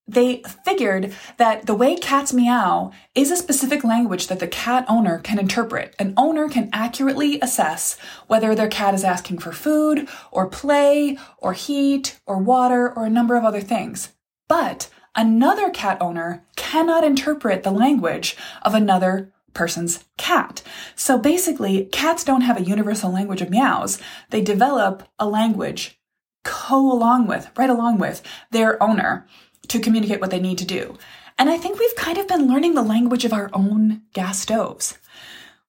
They 0.05 0.43
figured 0.65 1.15
that 1.38 1.65
the 1.65 1.74
way 1.74 1.96
cats 1.96 2.34
meow 2.34 2.91
is 3.15 3.32
a 3.32 3.38
specific 3.38 3.86
language 3.86 4.27
that 4.27 4.41
the 4.41 4.50
cat 4.50 4.84
owner 4.89 5.20
can 5.20 5.39
interpret. 5.39 5.96
An 5.98 6.13
owner 6.17 6.50
can 6.50 6.70
accurately 6.74 7.39
assess 7.39 7.98
whether 8.27 8.53
their 8.53 8.67
cat 8.67 8.96
is 8.96 9.05
asking 9.05 9.38
for 9.38 9.53
food 9.53 10.10
or 10.29 10.50
play 10.50 11.17
or 11.38 11.53
heat 11.53 12.20
or 12.25 12.39
water 12.39 12.91
or 12.93 13.05
a 13.05 13.10
number 13.10 13.38
of 13.38 13.46
other 13.46 13.62
things. 13.62 14.10
But 14.50 14.89
another 15.15 15.70
cat 15.70 16.01
owner 16.01 16.43
cannot 16.58 17.05
interpret 17.05 17.63
the 17.63 17.72
language 17.72 18.36
of 18.62 18.74
another 18.74 19.32
person's 19.53 20.03
cat. 20.17 20.62
So 20.95 21.17
basically, 21.17 21.86
cats 21.86 22.24
don't 22.24 22.41
have 22.41 22.57
a 22.57 22.63
universal 22.63 23.12
language 23.12 23.41
of 23.41 23.50
meows. 23.50 24.00
They 24.29 24.41
develop 24.41 25.07
a 25.19 25.27
language 25.27 26.00
co 26.43 26.91
along 26.91 27.27
with, 27.27 27.50
right 27.57 27.69
along 27.69 28.00
with 28.00 28.22
their 28.51 28.81
owner 28.81 29.25
to 29.69 29.79
communicate 29.79 30.19
what 30.19 30.29
they 30.29 30.39
need 30.39 30.57
to 30.57 30.65
do. 30.65 30.98
And 31.38 31.50
I 31.50 31.57
think 31.57 31.79
we've 31.79 31.95
kind 31.95 32.17
of 32.17 32.27
been 32.27 32.48
learning 32.48 32.75
the 32.75 32.83
language 32.83 33.25
of 33.25 33.33
our 33.33 33.50
own 33.53 34.01
gas 34.13 34.39
stoves. 34.39 34.98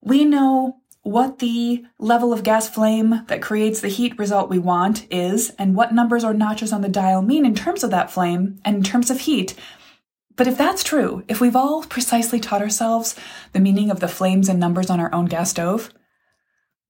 We 0.01 0.25
know 0.25 0.81
what 1.03 1.39
the 1.39 1.85
level 1.99 2.33
of 2.33 2.43
gas 2.43 2.69
flame 2.69 3.25
that 3.29 3.43
creates 3.43 3.81
the 3.81 3.89
heat 3.89 4.19
result 4.19 4.51
we 4.51 4.59
want 4.59 5.07
is, 5.11 5.51
and 5.59 5.77
what 5.77 5.95
numbers 5.95 6.25
or 6.25 6.33
notches 6.33 6.73
on 6.73 6.81
the 6.81 6.89
dial 6.89 7.23
mean 7.23 7.45
in 7.45 7.55
terms 7.55 7.85
of 7.85 7.91
that 7.91 8.11
flame 8.11 8.59
and 8.65 8.77
in 8.77 8.83
terms 8.83 9.11
of 9.11 9.21
heat. 9.21 9.55
But 10.37 10.47
if 10.49 10.59
that's 10.59 10.83
true, 10.83 11.25
if 11.29 11.41
we've 11.41 11.57
all 11.57 11.85
precisely 11.85 12.41
taught 12.41 12.63
ourselves 12.63 13.15
the 13.53 13.61
meaning 13.61 13.91
of 13.91 14.01
the 14.01 14.09
flames 14.09 14.49
and 14.49 14.59
numbers 14.59 14.91
on 14.91 15.01
our 15.01 15.13
own 15.15 15.27
gas 15.27 15.51
stove, 15.51 15.93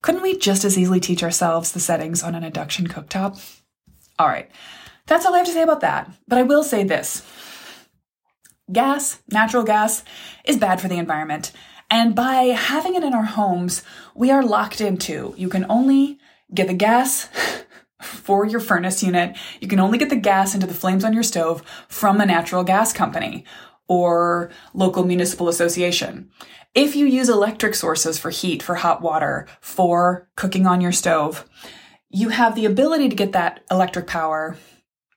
couldn't 0.03 0.23
we 0.23 0.37
just 0.37 0.65
as 0.65 0.79
easily 0.79 1.01
teach 1.01 1.23
ourselves 1.23 1.73
the 1.73 1.81
settings 1.81 2.23
on 2.23 2.35
an 2.35 2.45
induction 2.45 2.89
cooktop? 2.89 3.59
All 4.19 4.29
right. 4.29 4.51
That's 5.07 5.27
all 5.27 5.35
I 5.35 5.39
have 5.39 5.47
to 5.47 5.53
say 5.53 5.63
about 5.63 5.81
that. 5.81 6.11
But 6.27 6.39
I 6.39 6.43
will 6.43 6.63
say 6.63 6.85
this 6.85 7.23
gas, 8.73 9.21
natural 9.31 9.63
gas, 9.63 10.05
is 10.45 10.57
bad 10.57 10.81
for 10.81 10.89
the 10.89 10.99
environment. 10.99 11.53
And 11.91 12.15
by 12.15 12.45
having 12.57 12.95
it 12.95 13.05
in 13.05 13.15
our 13.15 13.25
homes, 13.25 13.83
we 14.15 14.31
are 14.31 14.43
locked 14.43 14.81
into 14.81 15.35
you 15.37 15.49
can 15.49 15.67
only 15.69 16.19
get 16.53 16.67
the 16.67 16.75
gas 16.75 17.29
for 18.05 18.47
your 18.47 18.61
furnace 18.61 19.03
unit. 19.03 19.37
You 19.61 19.69
can 19.69 19.81
only 19.81 19.99
get 19.99 20.11
the 20.11 20.17
gas 20.17 20.55
into 20.55 20.67
the 20.67 20.75
flames 20.75 21.05
on 21.05 21.13
your 21.13 21.23
stove 21.23 21.63
from 21.89 22.21
a 22.21 22.27
natural 22.27 22.65
gas 22.65 22.93
company 22.93 23.45
or 23.89 24.51
local 24.73 25.05
municipal 25.05 25.49
association. 25.49 26.31
If 26.75 26.97
you 26.97 27.07
use 27.07 27.29
electric 27.29 27.75
sources 27.75 28.19
for 28.19 28.31
heat, 28.31 28.63
for 28.63 28.77
hot 28.77 29.01
water, 29.03 29.47
for 29.61 30.29
cooking 30.37 30.67
on 30.67 30.81
your 30.81 30.93
stove, 30.93 31.49
you 32.11 32.31
have 32.31 32.55
the 32.55 32.67
ability 32.67 33.09
to 33.09 33.17
get 33.17 33.33
that 33.33 33.61
electric 33.71 34.07
power 34.07 34.57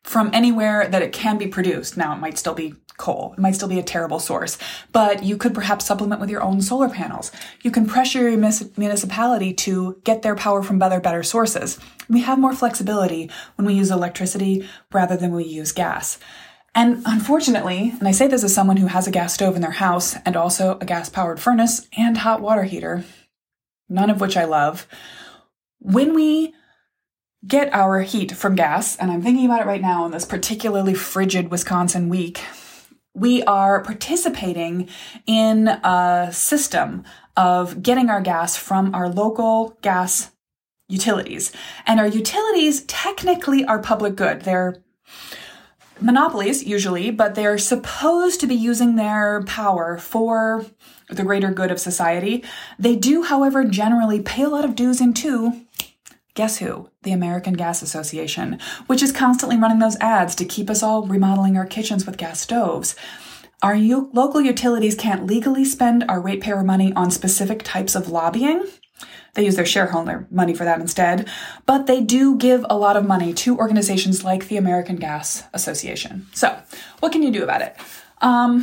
from 0.03 0.29
anywhere 0.33 0.87
that 0.87 1.01
it 1.01 1.13
can 1.13 1.37
be 1.37 1.47
produced. 1.47 1.97
Now, 1.97 2.15
it 2.15 2.19
might 2.19 2.37
still 2.37 2.53
be 2.53 2.75
coal. 2.97 3.33
It 3.37 3.41
might 3.41 3.55
still 3.55 3.67
be 3.67 3.79
a 3.79 3.83
terrible 3.83 4.19
source, 4.19 4.57
but 4.91 5.23
you 5.23 5.37
could 5.37 5.53
perhaps 5.53 5.85
supplement 5.85 6.19
with 6.19 6.29
your 6.29 6.41
own 6.41 6.61
solar 6.61 6.89
panels. 6.89 7.31
You 7.61 7.71
can 7.71 7.85
pressure 7.85 8.29
your 8.29 8.37
municipality 8.37 9.53
to 9.53 10.01
get 10.03 10.21
their 10.21 10.35
power 10.35 10.63
from 10.63 10.81
other 10.81 10.99
better 10.99 11.23
sources. 11.23 11.79
We 12.09 12.21
have 12.21 12.39
more 12.39 12.53
flexibility 12.53 13.29
when 13.55 13.67
we 13.67 13.75
use 13.75 13.91
electricity 13.91 14.67
rather 14.91 15.15
than 15.15 15.33
we 15.33 15.45
use 15.45 15.71
gas. 15.71 16.17
And 16.75 17.01
unfortunately, 17.05 17.93
and 17.97 18.07
I 18.07 18.11
say 18.11 18.27
this 18.27 18.43
as 18.43 18.53
someone 18.53 18.77
who 18.77 18.87
has 18.87 19.07
a 19.07 19.11
gas 19.11 19.33
stove 19.33 19.55
in 19.55 19.61
their 19.61 19.71
house 19.71 20.15
and 20.25 20.35
also 20.35 20.77
a 20.79 20.85
gas 20.85 21.09
powered 21.09 21.39
furnace 21.39 21.87
and 21.97 22.17
hot 22.19 22.41
water 22.41 22.63
heater, 22.63 23.03
none 23.89 24.09
of 24.09 24.21
which 24.21 24.37
I 24.37 24.45
love, 24.45 24.87
when 25.79 26.13
we 26.13 26.53
get 27.45 27.73
our 27.73 28.01
heat 28.01 28.31
from 28.31 28.55
gas, 28.55 28.95
and 28.97 29.11
I'm 29.11 29.21
thinking 29.21 29.45
about 29.45 29.61
it 29.61 29.67
right 29.67 29.81
now 29.81 30.05
in 30.05 30.11
this 30.11 30.25
particularly 30.25 30.93
frigid 30.93 31.49
Wisconsin 31.49 32.09
week, 32.09 32.41
we 33.17 33.41
are 33.43 33.81
participating 33.81 34.87
in 35.25 35.67
a 35.67 36.29
system 36.31 37.03
of 37.35 37.81
getting 37.81 38.09
our 38.09 38.21
gas 38.21 38.55
from 38.55 38.93
our 38.93 39.09
local 39.09 39.77
gas 39.81 40.31
utilities. 40.87 41.51
And 41.85 41.99
our 41.99 42.07
utilities 42.07 42.83
technically 42.83 43.65
are 43.65 43.79
public 43.79 44.15
good. 44.15 44.41
They're 44.41 44.83
monopolies 45.99 46.63
usually, 46.63 47.09
but 47.09 47.33
they're 47.33 47.57
supposed 47.57 48.39
to 48.39 48.47
be 48.47 48.55
using 48.55 48.95
their 48.95 49.41
power 49.43 49.97
for 49.97 50.65
the 51.09 51.23
greater 51.23 51.51
good 51.51 51.71
of 51.71 51.79
society. 51.79 52.43
They 52.77 52.95
do, 52.95 53.23
however, 53.23 53.63
generally 53.63 54.21
pay 54.21 54.43
a 54.43 54.49
lot 54.49 54.65
of 54.65 54.75
dues 54.75 55.01
into 55.01 55.65
Guess 56.37 56.59
who? 56.59 56.87
The 57.01 57.13
American 57.13 57.53
Gas 57.53 57.81
Association, 57.81 58.59
which 58.85 59.01
is 59.01 59.11
constantly 59.11 59.57
running 59.57 59.79
those 59.79 59.95
ads 59.95 60.35
to 60.35 60.45
keep 60.45 60.69
us 60.69 60.83
all 60.83 61.07
remodeling 61.07 61.57
our 61.57 61.65
kitchens 61.65 62.05
with 62.05 62.17
gas 62.17 62.39
stoves. 62.39 62.95
Our 63.63 63.73
u- 63.73 64.11
local 64.13 64.39
utilities 64.39 64.93
can't 64.93 65.25
legally 65.25 65.65
spend 65.65 66.05
our 66.07 66.21
ratepayer 66.21 66.63
money 66.63 66.93
on 66.93 67.09
specific 67.09 67.63
types 67.63 67.95
of 67.95 68.09
lobbying. 68.09 68.67
They 69.33 69.45
use 69.45 69.55
their 69.55 69.65
shareholder 69.65 70.27
money 70.29 70.53
for 70.53 70.63
that 70.63 70.79
instead, 70.79 71.27
but 71.65 71.87
they 71.87 72.01
do 72.01 72.37
give 72.37 72.63
a 72.69 72.77
lot 72.77 72.97
of 72.97 73.07
money 73.07 73.33
to 73.33 73.57
organizations 73.57 74.23
like 74.23 74.47
the 74.47 74.57
American 74.57 74.97
Gas 74.97 75.41
Association. 75.55 76.27
So, 76.33 76.55
what 76.99 77.11
can 77.11 77.23
you 77.23 77.31
do 77.31 77.41
about 77.41 77.63
it? 77.63 77.75
Um, 78.21 78.59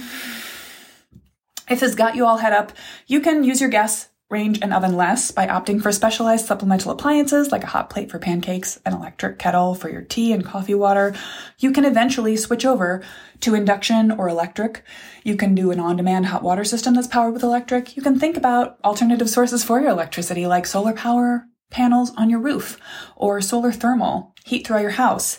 if 1.68 1.80
this 1.80 1.96
got 1.96 2.14
you 2.14 2.24
all 2.24 2.36
head 2.36 2.52
up, 2.52 2.70
you 3.08 3.20
can 3.20 3.42
use 3.42 3.60
your 3.60 3.70
gas 3.70 4.10
range 4.34 4.58
and 4.60 4.74
oven 4.74 4.96
less 4.96 5.30
by 5.30 5.46
opting 5.46 5.80
for 5.80 5.92
specialized 5.92 6.46
supplemental 6.46 6.90
appliances 6.90 7.52
like 7.52 7.62
a 7.62 7.68
hot 7.74 7.88
plate 7.88 8.10
for 8.10 8.18
pancakes, 8.18 8.80
an 8.84 8.92
electric 8.92 9.38
kettle 9.38 9.74
for 9.74 9.88
your 9.88 10.02
tea 10.02 10.32
and 10.32 10.44
coffee 10.44 10.74
water. 10.74 11.14
You 11.58 11.70
can 11.70 11.84
eventually 11.84 12.36
switch 12.36 12.66
over 12.66 13.02
to 13.40 13.54
induction 13.54 14.10
or 14.10 14.28
electric. 14.28 14.82
You 15.22 15.36
can 15.36 15.54
do 15.54 15.70
an 15.70 15.78
on-demand 15.78 16.26
hot 16.26 16.42
water 16.42 16.64
system 16.64 16.94
that's 16.94 17.06
powered 17.06 17.32
with 17.32 17.44
electric. 17.44 17.96
You 17.96 18.02
can 18.02 18.18
think 18.18 18.36
about 18.36 18.78
alternative 18.84 19.30
sources 19.30 19.62
for 19.62 19.80
your 19.80 19.90
electricity 19.90 20.46
like 20.46 20.66
solar 20.66 20.92
power 20.92 21.46
panels 21.70 22.12
on 22.16 22.28
your 22.28 22.40
roof 22.40 22.76
or 23.16 23.40
solar 23.40 23.72
thermal 23.72 24.34
heat 24.44 24.66
throughout 24.66 24.82
your 24.82 24.90
house. 24.90 25.38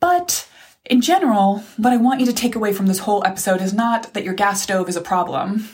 But 0.00 0.48
in 0.84 1.00
general, 1.00 1.62
what 1.76 1.92
I 1.92 1.96
want 1.96 2.18
you 2.20 2.26
to 2.26 2.32
take 2.32 2.56
away 2.56 2.72
from 2.72 2.86
this 2.86 2.98
whole 2.98 3.24
episode 3.24 3.62
is 3.62 3.72
not 3.72 4.14
that 4.14 4.24
your 4.24 4.34
gas 4.34 4.62
stove 4.62 4.88
is 4.88 4.96
a 4.96 5.00
problem. 5.00 5.68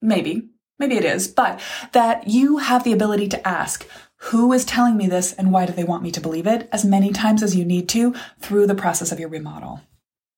Maybe, 0.00 0.48
maybe 0.82 0.96
it 0.96 1.04
is, 1.04 1.28
but 1.28 1.60
that 1.92 2.26
you 2.28 2.58
have 2.58 2.82
the 2.82 2.92
ability 2.92 3.28
to 3.28 3.48
ask, 3.48 3.86
who 4.16 4.52
is 4.52 4.64
telling 4.64 4.96
me 4.96 5.06
this 5.06 5.32
and 5.32 5.52
why 5.52 5.64
do 5.64 5.72
they 5.72 5.84
want 5.84 6.02
me 6.02 6.10
to 6.10 6.20
believe 6.20 6.46
it 6.46 6.68
as 6.72 6.84
many 6.84 7.12
times 7.12 7.42
as 7.42 7.56
you 7.56 7.64
need 7.64 7.88
to 7.88 8.14
through 8.40 8.66
the 8.66 8.74
process 8.74 9.12
of 9.12 9.20
your 9.20 9.28
remodel. 9.28 9.80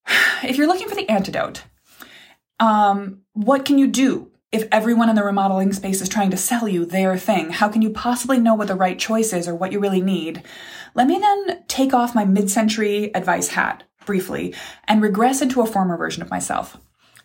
If 0.42 0.58
you're 0.58 0.66
looking 0.66 0.88
for 0.88 0.94
the 0.94 1.08
antidote, 1.08 1.64
um, 2.60 3.22
what 3.32 3.64
can 3.64 3.78
you 3.78 3.86
do 3.86 4.30
if 4.52 4.68
everyone 4.70 5.08
in 5.08 5.16
the 5.16 5.24
remodeling 5.24 5.72
space 5.72 6.02
is 6.02 6.08
trying 6.08 6.30
to 6.32 6.36
sell 6.36 6.68
you 6.68 6.84
their 6.84 7.16
thing? 7.16 7.48
How 7.48 7.70
can 7.70 7.80
you 7.80 7.88
possibly 7.88 8.38
know 8.38 8.54
what 8.54 8.68
the 8.68 8.74
right 8.74 8.98
choice 8.98 9.32
is 9.32 9.48
or 9.48 9.54
what 9.54 9.72
you 9.72 9.80
really 9.80 10.02
need? 10.02 10.42
Let 10.94 11.06
me 11.06 11.18
then 11.18 11.64
take 11.66 11.94
off 11.94 12.14
my 12.14 12.26
mid 12.26 12.50
century 12.50 13.10
advice 13.14 13.48
hat 13.48 13.84
briefly 14.04 14.54
and 14.86 15.00
regress 15.00 15.40
into 15.40 15.62
a 15.62 15.66
former 15.66 15.96
version 15.96 16.22
of 16.22 16.30
myself. 16.30 16.76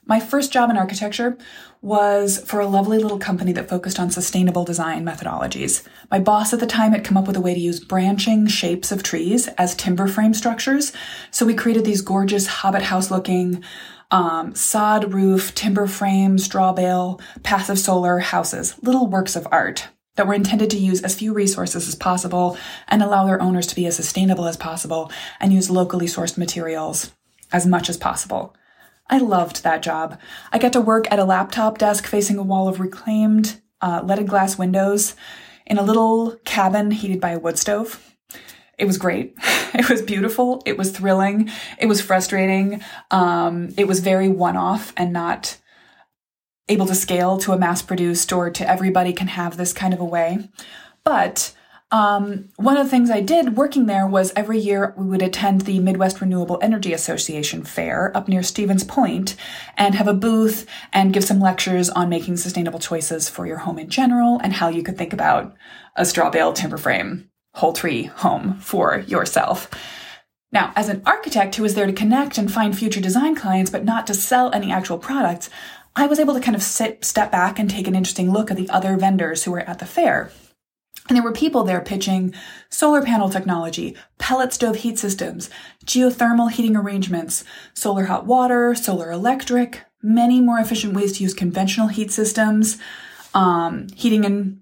My 0.09 0.19
first 0.19 0.51
job 0.51 0.71
in 0.71 0.77
architecture 0.77 1.37
was 1.83 2.39
for 2.39 2.59
a 2.59 2.67
lovely 2.67 2.97
little 2.97 3.19
company 3.19 3.51
that 3.51 3.69
focused 3.69 3.99
on 3.99 4.09
sustainable 4.09 4.65
design 4.65 5.05
methodologies. 5.05 5.83
My 6.09 6.17
boss 6.17 6.51
at 6.51 6.59
the 6.59 6.65
time 6.65 6.93
had 6.93 7.03
come 7.03 7.15
up 7.15 7.27
with 7.27 7.35
a 7.35 7.41
way 7.41 7.53
to 7.53 7.59
use 7.59 7.79
branching 7.79 8.47
shapes 8.47 8.91
of 8.91 9.03
trees 9.03 9.49
as 9.49 9.75
timber 9.75 10.07
frame 10.07 10.33
structures. 10.33 10.93
So 11.29 11.45
we 11.45 11.53
created 11.53 11.85
these 11.85 12.01
gorgeous 12.01 12.47
hobbit 12.47 12.81
house 12.81 13.11
looking 13.11 13.63
um, 14.09 14.55
sod 14.55 15.13
roof, 15.13 15.53
timber 15.53 15.85
frame, 15.85 16.39
straw 16.39 16.73
bale, 16.73 17.21
passive 17.43 17.77
solar 17.77 18.17
houses, 18.17 18.73
little 18.81 19.05
works 19.05 19.35
of 19.35 19.47
art 19.51 19.89
that 20.15 20.25
were 20.25 20.33
intended 20.33 20.71
to 20.71 20.79
use 20.79 21.03
as 21.03 21.13
few 21.13 21.33
resources 21.33 21.87
as 21.87 21.93
possible 21.93 22.57
and 22.87 23.03
allow 23.03 23.27
their 23.27 23.39
owners 23.39 23.67
to 23.67 23.75
be 23.75 23.85
as 23.85 23.95
sustainable 23.95 24.47
as 24.47 24.57
possible 24.57 25.11
and 25.39 25.53
use 25.53 25.69
locally 25.69 26.07
sourced 26.07 26.35
materials 26.35 27.11
as 27.51 27.67
much 27.67 27.89
as 27.89 27.97
possible. 27.97 28.55
I 29.09 29.17
loved 29.17 29.63
that 29.63 29.81
job. 29.81 30.19
I 30.51 30.59
got 30.59 30.73
to 30.73 30.81
work 30.81 31.11
at 31.11 31.19
a 31.19 31.25
laptop 31.25 31.77
desk 31.77 32.05
facing 32.05 32.37
a 32.37 32.43
wall 32.43 32.67
of 32.67 32.79
reclaimed 32.79 33.59
uh, 33.81 34.01
leaded 34.03 34.27
glass 34.27 34.57
windows 34.57 35.15
in 35.65 35.77
a 35.77 35.83
little 35.83 36.37
cabin 36.45 36.91
heated 36.91 37.19
by 37.19 37.31
a 37.31 37.39
wood 37.39 37.57
stove. 37.57 38.15
It 38.77 38.85
was 38.85 38.97
great. 38.97 39.35
It 39.71 39.87
was 39.87 40.01
beautiful. 40.01 40.63
It 40.65 40.79
was 40.79 40.89
thrilling. 40.89 41.51
It 41.77 41.85
was 41.85 42.01
frustrating. 42.01 42.81
Um, 43.11 43.71
it 43.77 43.87
was 43.87 43.99
very 43.99 44.27
one 44.27 44.57
off 44.57 44.93
and 44.97 45.13
not 45.13 45.57
able 46.67 46.87
to 46.87 46.95
scale 46.95 47.37
to 47.39 47.51
a 47.51 47.57
mass 47.57 47.83
produced 47.83 48.33
or 48.33 48.49
to 48.49 48.67
everybody 48.67 49.13
can 49.13 49.27
have 49.27 49.57
this 49.57 49.73
kind 49.73 49.93
of 49.93 49.99
a 49.99 50.05
way. 50.05 50.49
But 51.03 51.53
um, 51.91 52.49
one 52.57 52.77
of 52.77 52.85
the 52.85 52.89
things 52.89 53.09
I 53.09 53.21
did 53.21 53.57
working 53.57 53.87
there 53.87 54.05
was 54.05 54.31
every 54.35 54.59
year 54.59 54.93
we 54.95 55.07
would 55.07 55.23
attend 55.23 55.61
the 55.61 55.79
Midwest 55.79 56.21
Renewable 56.21 56.59
Energy 56.61 56.93
Association 56.93 57.63
fair 57.63 58.15
up 58.15 58.27
near 58.27 58.43
Stevens 58.43 58.83
Point 58.83 59.35
and 59.75 59.95
have 59.95 60.07
a 60.07 60.13
booth 60.13 60.67
and 60.93 61.13
give 61.13 61.23
some 61.23 61.39
lectures 61.39 61.89
on 61.89 62.07
making 62.07 62.37
sustainable 62.37 62.79
choices 62.79 63.27
for 63.27 63.47
your 63.47 63.57
home 63.57 63.79
in 63.79 63.89
general 63.89 64.39
and 64.43 64.53
how 64.53 64.69
you 64.69 64.83
could 64.83 64.97
think 64.97 65.13
about 65.13 65.55
a 65.95 66.05
straw 66.05 66.29
bale 66.29 66.53
timber 66.53 66.77
frame 66.77 67.29
whole 67.55 67.73
tree 67.73 68.03
home 68.03 68.59
for 68.59 68.99
yourself. 68.99 69.69
Now, 70.51 70.71
as 70.75 70.89
an 70.89 71.01
architect 71.05 71.55
who 71.55 71.63
was 71.63 71.75
there 71.75 71.87
to 71.87 71.93
connect 71.93 72.37
and 72.37 72.51
find 72.51 72.77
future 72.77 73.01
design 73.01 73.35
clients, 73.35 73.71
but 73.71 73.83
not 73.83 74.07
to 74.07 74.13
sell 74.13 74.51
any 74.51 74.71
actual 74.71 74.97
products, 74.97 75.49
I 75.95 76.07
was 76.07 76.19
able 76.19 76.33
to 76.33 76.39
kind 76.39 76.55
of 76.55 76.63
sit, 76.63 77.03
step 77.03 77.31
back 77.31 77.59
and 77.59 77.69
take 77.69 77.87
an 77.87 77.95
interesting 77.95 78.31
look 78.31 78.49
at 78.49 78.57
the 78.57 78.69
other 78.69 78.95
vendors 78.95 79.43
who 79.43 79.51
were 79.51 79.59
at 79.59 79.79
the 79.79 79.85
fair. 79.85 80.31
And 81.09 81.15
there 81.15 81.23
were 81.23 81.33
people 81.33 81.63
there 81.63 81.81
pitching 81.81 82.33
solar 82.69 83.01
panel 83.01 83.29
technology, 83.29 83.97
pellet 84.19 84.53
stove 84.53 84.77
heat 84.77 84.99
systems, 84.99 85.49
geothermal 85.85 86.51
heating 86.51 86.75
arrangements, 86.75 87.43
solar 87.73 88.05
hot 88.05 88.27
water, 88.27 88.75
solar 88.75 89.11
electric, 89.11 89.83
many 90.03 90.39
more 90.39 90.59
efficient 90.59 90.93
ways 90.93 91.17
to 91.17 91.23
use 91.23 91.33
conventional 91.33 91.87
heat 91.87 92.11
systems, 92.11 92.77
um, 93.33 93.87
heating 93.95 94.23
and 94.23 94.61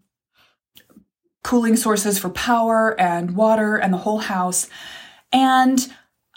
cooling 1.43 1.75
sources 1.75 2.17
for 2.17 2.29
power 2.29 2.99
and 2.99 3.35
water 3.35 3.75
and 3.75 3.93
the 3.93 3.97
whole 3.97 4.19
house. 4.19 4.67
And 5.33 5.85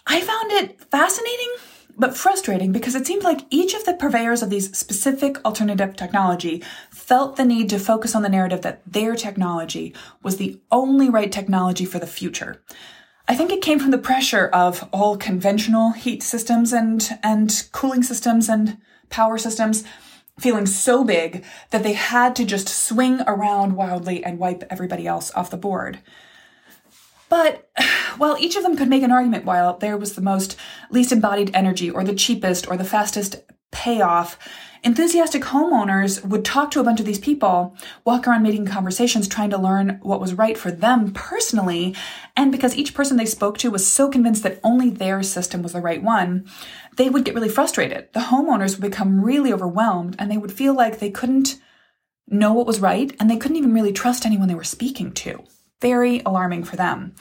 I 0.06 0.20
found 0.20 0.50
it 0.52 0.80
fascinating 0.90 1.54
but 2.00 2.16
frustrating 2.16 2.72
because 2.72 2.94
it 2.94 3.06
seemed 3.06 3.22
like 3.22 3.42
each 3.50 3.74
of 3.74 3.84
the 3.84 3.92
purveyors 3.92 4.42
of 4.42 4.48
these 4.48 4.76
specific 4.76 5.44
alternative 5.44 5.94
technology 5.94 6.62
felt 6.90 7.36
the 7.36 7.44
need 7.44 7.68
to 7.68 7.78
focus 7.78 8.14
on 8.14 8.22
the 8.22 8.28
narrative 8.28 8.62
that 8.62 8.80
their 8.90 9.14
technology 9.14 9.94
was 10.22 10.38
the 10.38 10.58
only 10.72 11.10
right 11.10 11.30
technology 11.30 11.84
for 11.84 11.98
the 11.98 12.06
future. 12.06 12.62
I 13.28 13.36
think 13.36 13.52
it 13.52 13.62
came 13.62 13.78
from 13.78 13.90
the 13.90 13.98
pressure 13.98 14.46
of 14.46 14.88
all 14.92 15.18
conventional 15.18 15.90
heat 15.90 16.22
systems 16.22 16.72
and, 16.72 17.06
and 17.22 17.68
cooling 17.70 18.02
systems 18.02 18.48
and 18.48 18.78
power 19.10 19.36
systems 19.36 19.84
feeling 20.38 20.64
so 20.64 21.04
big 21.04 21.44
that 21.68 21.82
they 21.82 21.92
had 21.92 22.34
to 22.36 22.46
just 22.46 22.68
swing 22.68 23.20
around 23.26 23.76
wildly 23.76 24.24
and 24.24 24.38
wipe 24.38 24.64
everybody 24.70 25.06
else 25.06 25.30
off 25.34 25.50
the 25.50 25.58
board. 25.58 26.00
But 27.30 27.70
while 28.18 28.36
each 28.38 28.56
of 28.56 28.62
them 28.62 28.76
could 28.76 28.90
make 28.90 29.02
an 29.02 29.12
argument 29.12 29.46
while 29.46 29.78
there 29.78 29.96
was 29.96 30.14
the 30.14 30.20
most 30.20 30.56
least 30.90 31.12
embodied 31.12 31.52
energy 31.54 31.88
or 31.88 32.04
the 32.04 32.14
cheapest 32.14 32.68
or 32.68 32.76
the 32.76 32.84
fastest 32.84 33.36
payoff, 33.72 34.36
enthusiastic 34.82 35.42
homeowners 35.42 36.24
would 36.26 36.44
talk 36.44 36.72
to 36.72 36.80
a 36.80 36.84
bunch 36.84 36.98
of 36.98 37.06
these 37.06 37.20
people, 37.20 37.76
walk 38.04 38.26
around 38.26 38.42
making 38.42 38.66
conversations, 38.66 39.28
trying 39.28 39.50
to 39.50 39.58
learn 39.58 40.00
what 40.02 40.20
was 40.20 40.34
right 40.34 40.58
for 40.58 40.72
them 40.72 41.12
personally. 41.12 41.94
And 42.36 42.50
because 42.50 42.74
each 42.74 42.94
person 42.94 43.16
they 43.16 43.26
spoke 43.26 43.58
to 43.58 43.70
was 43.70 43.86
so 43.86 44.08
convinced 44.08 44.42
that 44.42 44.58
only 44.64 44.90
their 44.90 45.22
system 45.22 45.62
was 45.62 45.72
the 45.72 45.80
right 45.80 46.02
one, 46.02 46.46
they 46.96 47.08
would 47.08 47.24
get 47.24 47.34
really 47.34 47.48
frustrated. 47.48 48.08
The 48.12 48.20
homeowners 48.20 48.72
would 48.72 48.90
become 48.90 49.24
really 49.24 49.52
overwhelmed 49.52 50.16
and 50.18 50.30
they 50.30 50.38
would 50.38 50.52
feel 50.52 50.74
like 50.74 50.98
they 50.98 51.10
couldn't 51.10 51.60
know 52.26 52.52
what 52.52 52.66
was 52.66 52.80
right 52.80 53.14
and 53.20 53.30
they 53.30 53.36
couldn't 53.36 53.56
even 53.56 53.72
really 53.72 53.92
trust 53.92 54.26
anyone 54.26 54.48
they 54.48 54.54
were 54.54 54.64
speaking 54.64 55.12
to 55.12 55.44
very 55.80 56.20
alarming 56.20 56.64
for 56.64 56.76
them. 56.76 57.14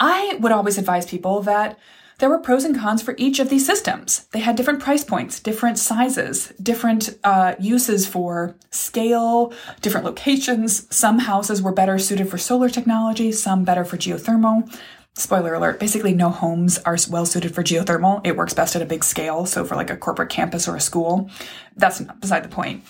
I 0.00 0.36
would 0.40 0.52
always 0.52 0.78
advise 0.78 1.06
people 1.06 1.42
that 1.42 1.78
there 2.18 2.28
were 2.28 2.38
pros 2.38 2.64
and 2.64 2.78
cons 2.78 3.02
for 3.02 3.16
each 3.18 3.40
of 3.40 3.48
these 3.48 3.66
systems. 3.66 4.26
They 4.32 4.38
had 4.38 4.54
different 4.54 4.80
price 4.80 5.02
points, 5.02 5.40
different 5.40 5.78
sizes, 5.78 6.52
different 6.62 7.18
uh, 7.24 7.56
uses 7.58 8.06
for 8.06 8.54
scale, 8.70 9.52
different 9.80 10.06
locations. 10.06 10.94
Some 10.94 11.18
houses 11.20 11.60
were 11.60 11.72
better 11.72 11.98
suited 11.98 12.28
for 12.28 12.38
solar 12.38 12.68
technology, 12.68 13.32
some 13.32 13.64
better 13.64 13.84
for 13.84 13.96
geothermal. 13.96 14.72
Spoiler 15.14 15.54
alert, 15.54 15.80
basically, 15.80 16.14
no 16.14 16.30
homes 16.30 16.78
are 16.78 16.96
well 17.10 17.26
suited 17.26 17.54
for 17.54 17.62
geothermal. 17.62 18.24
It 18.24 18.36
works 18.36 18.54
best 18.54 18.76
at 18.76 18.82
a 18.82 18.86
big 18.86 19.04
scale. 19.04 19.44
So, 19.44 19.64
for 19.64 19.76
like 19.76 19.90
a 19.90 19.96
corporate 19.96 20.30
campus 20.30 20.68
or 20.68 20.76
a 20.76 20.80
school, 20.80 21.28
that's 21.76 22.00
beside 22.00 22.44
the 22.44 22.48
point. 22.48 22.84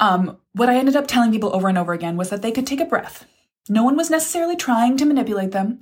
Um, 0.00 0.36
what 0.52 0.68
I 0.68 0.76
ended 0.76 0.96
up 0.96 1.06
telling 1.06 1.32
people 1.32 1.54
over 1.54 1.68
and 1.68 1.78
over 1.78 1.92
again 1.92 2.16
was 2.16 2.28
that 2.30 2.42
they 2.42 2.52
could 2.52 2.66
take 2.66 2.80
a 2.80 2.84
breath 2.84 3.24
no 3.68 3.84
one 3.84 3.96
was 3.96 4.10
necessarily 4.10 4.56
trying 4.56 4.96
to 4.96 5.06
manipulate 5.06 5.52
them. 5.52 5.80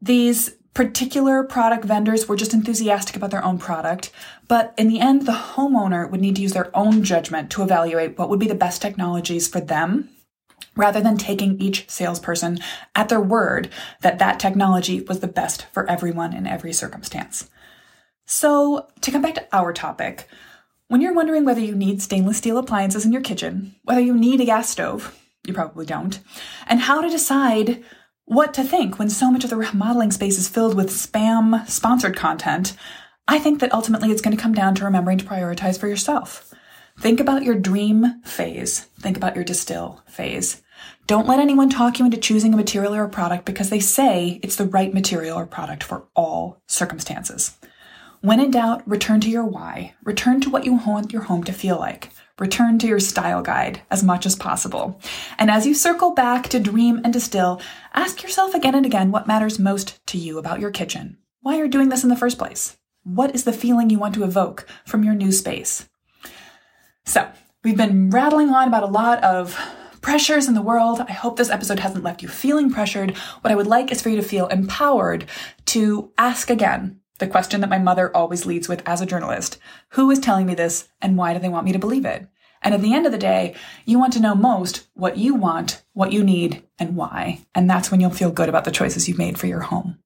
These 0.00 0.56
particular 0.74 1.42
product 1.42 1.84
vendors 1.84 2.28
were 2.28 2.36
just 2.36 2.54
enthusiastic 2.54 3.16
about 3.16 3.30
their 3.30 3.44
own 3.44 3.58
product. 3.58 4.10
But 4.46 4.72
in 4.78 4.88
the 4.88 5.00
end, 5.00 5.26
the 5.26 5.32
homeowner 5.32 6.08
would 6.08 6.20
need 6.20 6.36
to 6.36 6.42
use 6.42 6.52
their 6.52 6.74
own 6.76 7.02
judgment 7.02 7.50
to 7.50 7.62
evaluate 7.62 8.16
what 8.16 8.28
would 8.28 8.40
be 8.40 8.46
the 8.46 8.54
best 8.54 8.80
technologies 8.80 9.48
for 9.48 9.60
them 9.60 10.10
rather 10.76 11.00
than 11.00 11.16
taking 11.16 11.60
each 11.60 11.88
salesperson 11.90 12.58
at 12.94 13.08
their 13.08 13.20
word 13.20 13.68
that 14.02 14.18
that 14.20 14.38
technology 14.38 15.00
was 15.00 15.20
the 15.20 15.28
best 15.28 15.66
for 15.72 15.88
everyone 15.90 16.32
in 16.32 16.46
every 16.46 16.72
circumstance. 16.72 17.50
So, 18.24 18.86
to 19.00 19.10
come 19.10 19.22
back 19.22 19.34
to 19.34 19.48
our 19.52 19.72
topic, 19.72 20.28
when 20.86 21.00
you're 21.00 21.14
wondering 21.14 21.44
whether 21.44 21.60
you 21.60 21.74
need 21.74 22.00
stainless 22.00 22.38
steel 22.38 22.58
appliances 22.58 23.04
in 23.04 23.12
your 23.12 23.22
kitchen, 23.22 23.74
whether 23.82 24.00
you 24.00 24.14
need 24.14 24.40
a 24.40 24.44
gas 24.44 24.68
stove, 24.70 25.19
you 25.50 25.54
probably 25.54 25.86
don't, 25.86 26.20
and 26.66 26.80
how 26.80 27.00
to 27.00 27.10
decide 27.10 27.84
what 28.24 28.54
to 28.54 28.62
think 28.62 28.98
when 28.98 29.10
so 29.10 29.30
much 29.30 29.44
of 29.44 29.50
the 29.50 29.56
remodeling 29.56 30.12
space 30.12 30.38
is 30.38 30.48
filled 30.48 30.76
with 30.76 30.88
spam 30.88 31.68
sponsored 31.68 32.16
content, 32.16 32.74
I 33.26 33.38
think 33.38 33.60
that 33.60 33.74
ultimately 33.74 34.10
it's 34.10 34.22
going 34.22 34.36
to 34.36 34.42
come 34.42 34.54
down 34.54 34.74
to 34.76 34.84
remembering 34.84 35.18
to 35.18 35.24
prioritize 35.24 35.78
for 35.78 35.88
yourself. 35.88 36.52
Think 37.00 37.18
about 37.18 37.42
your 37.42 37.54
dream 37.54 38.22
phase. 38.24 38.80
Think 39.00 39.16
about 39.16 39.34
your 39.34 39.44
distill 39.44 40.02
phase. 40.06 40.62
Don't 41.06 41.26
let 41.26 41.40
anyone 41.40 41.70
talk 41.70 41.98
you 41.98 42.04
into 42.04 42.18
choosing 42.18 42.54
a 42.54 42.56
material 42.56 42.94
or 42.94 43.04
a 43.04 43.08
product 43.08 43.44
because 43.44 43.70
they 43.70 43.80
say 43.80 44.38
it's 44.42 44.56
the 44.56 44.66
right 44.66 44.94
material 44.94 45.38
or 45.38 45.46
product 45.46 45.82
for 45.82 46.06
all 46.14 46.62
circumstances. 46.68 47.58
When 48.20 48.38
in 48.38 48.50
doubt, 48.50 48.86
return 48.88 49.20
to 49.22 49.30
your 49.30 49.44
why. 49.44 49.94
Return 50.04 50.40
to 50.42 50.50
what 50.50 50.64
you 50.64 50.74
want 50.74 51.12
your 51.12 51.22
home 51.22 51.42
to 51.44 51.52
feel 51.52 51.78
like. 51.78 52.10
Return 52.40 52.78
to 52.78 52.86
your 52.86 53.00
style 53.00 53.42
guide 53.42 53.82
as 53.90 54.02
much 54.02 54.24
as 54.24 54.34
possible. 54.34 54.98
And 55.38 55.50
as 55.50 55.66
you 55.66 55.74
circle 55.74 56.14
back 56.14 56.48
to 56.48 56.58
dream 56.58 57.02
and 57.04 57.12
distill, 57.12 57.60
ask 57.92 58.22
yourself 58.22 58.54
again 58.54 58.74
and 58.74 58.86
again 58.86 59.12
what 59.12 59.26
matters 59.26 59.58
most 59.58 60.04
to 60.06 60.16
you 60.16 60.38
about 60.38 60.58
your 60.58 60.70
kitchen. 60.70 61.18
Why 61.42 61.56
you're 61.56 61.68
doing 61.68 61.90
this 61.90 62.02
in 62.02 62.08
the 62.08 62.16
first 62.16 62.38
place. 62.38 62.78
What 63.04 63.34
is 63.34 63.44
the 63.44 63.52
feeling 63.52 63.90
you 63.90 63.98
want 63.98 64.14
to 64.14 64.24
evoke 64.24 64.66
from 64.86 65.04
your 65.04 65.14
new 65.14 65.32
space? 65.32 65.86
So, 67.04 67.28
we've 67.62 67.76
been 67.76 68.08
rattling 68.08 68.48
on 68.48 68.68
about 68.68 68.84
a 68.84 68.86
lot 68.86 69.22
of 69.22 69.58
pressures 70.00 70.48
in 70.48 70.54
the 70.54 70.62
world. 70.62 71.00
I 71.00 71.12
hope 71.12 71.36
this 71.36 71.50
episode 71.50 71.80
hasn't 71.80 72.04
left 72.04 72.22
you 72.22 72.28
feeling 72.28 72.70
pressured. 72.70 73.16
What 73.42 73.52
I 73.52 73.54
would 73.54 73.66
like 73.66 73.92
is 73.92 74.00
for 74.00 74.08
you 74.08 74.16
to 74.16 74.22
feel 74.22 74.46
empowered 74.46 75.26
to 75.66 76.10
ask 76.16 76.48
again 76.48 76.99
the 77.20 77.28
question 77.28 77.60
that 77.60 77.70
my 77.70 77.78
mother 77.78 78.14
always 78.14 78.44
leads 78.44 78.68
with 78.68 78.82
as 78.86 79.00
a 79.00 79.06
journalist 79.06 79.58
Who 79.90 80.10
is 80.10 80.18
telling 80.18 80.46
me 80.46 80.54
this 80.54 80.88
and 81.00 81.16
why 81.16 81.32
do 81.32 81.38
they 81.38 81.48
want 81.48 81.64
me 81.64 81.72
to 81.72 81.78
believe 81.78 82.04
it? 82.04 82.26
And 82.62 82.74
at 82.74 82.82
the 82.82 82.92
end 82.92 83.06
of 83.06 83.12
the 83.12 83.18
day, 83.18 83.54
you 83.86 83.98
want 83.98 84.12
to 84.14 84.20
know 84.20 84.34
most 84.34 84.88
what 84.94 85.16
you 85.16 85.34
want, 85.34 85.82
what 85.92 86.12
you 86.12 86.22
need, 86.22 86.62
and 86.78 86.96
why. 86.96 87.40
And 87.54 87.70
that's 87.70 87.90
when 87.90 88.00
you'll 88.00 88.10
feel 88.10 88.30
good 88.30 88.48
about 88.48 88.64
the 88.64 88.70
choices 88.70 89.08
you've 89.08 89.16
made 89.18 89.38
for 89.38 89.46
your 89.46 89.60
home. 89.60 89.98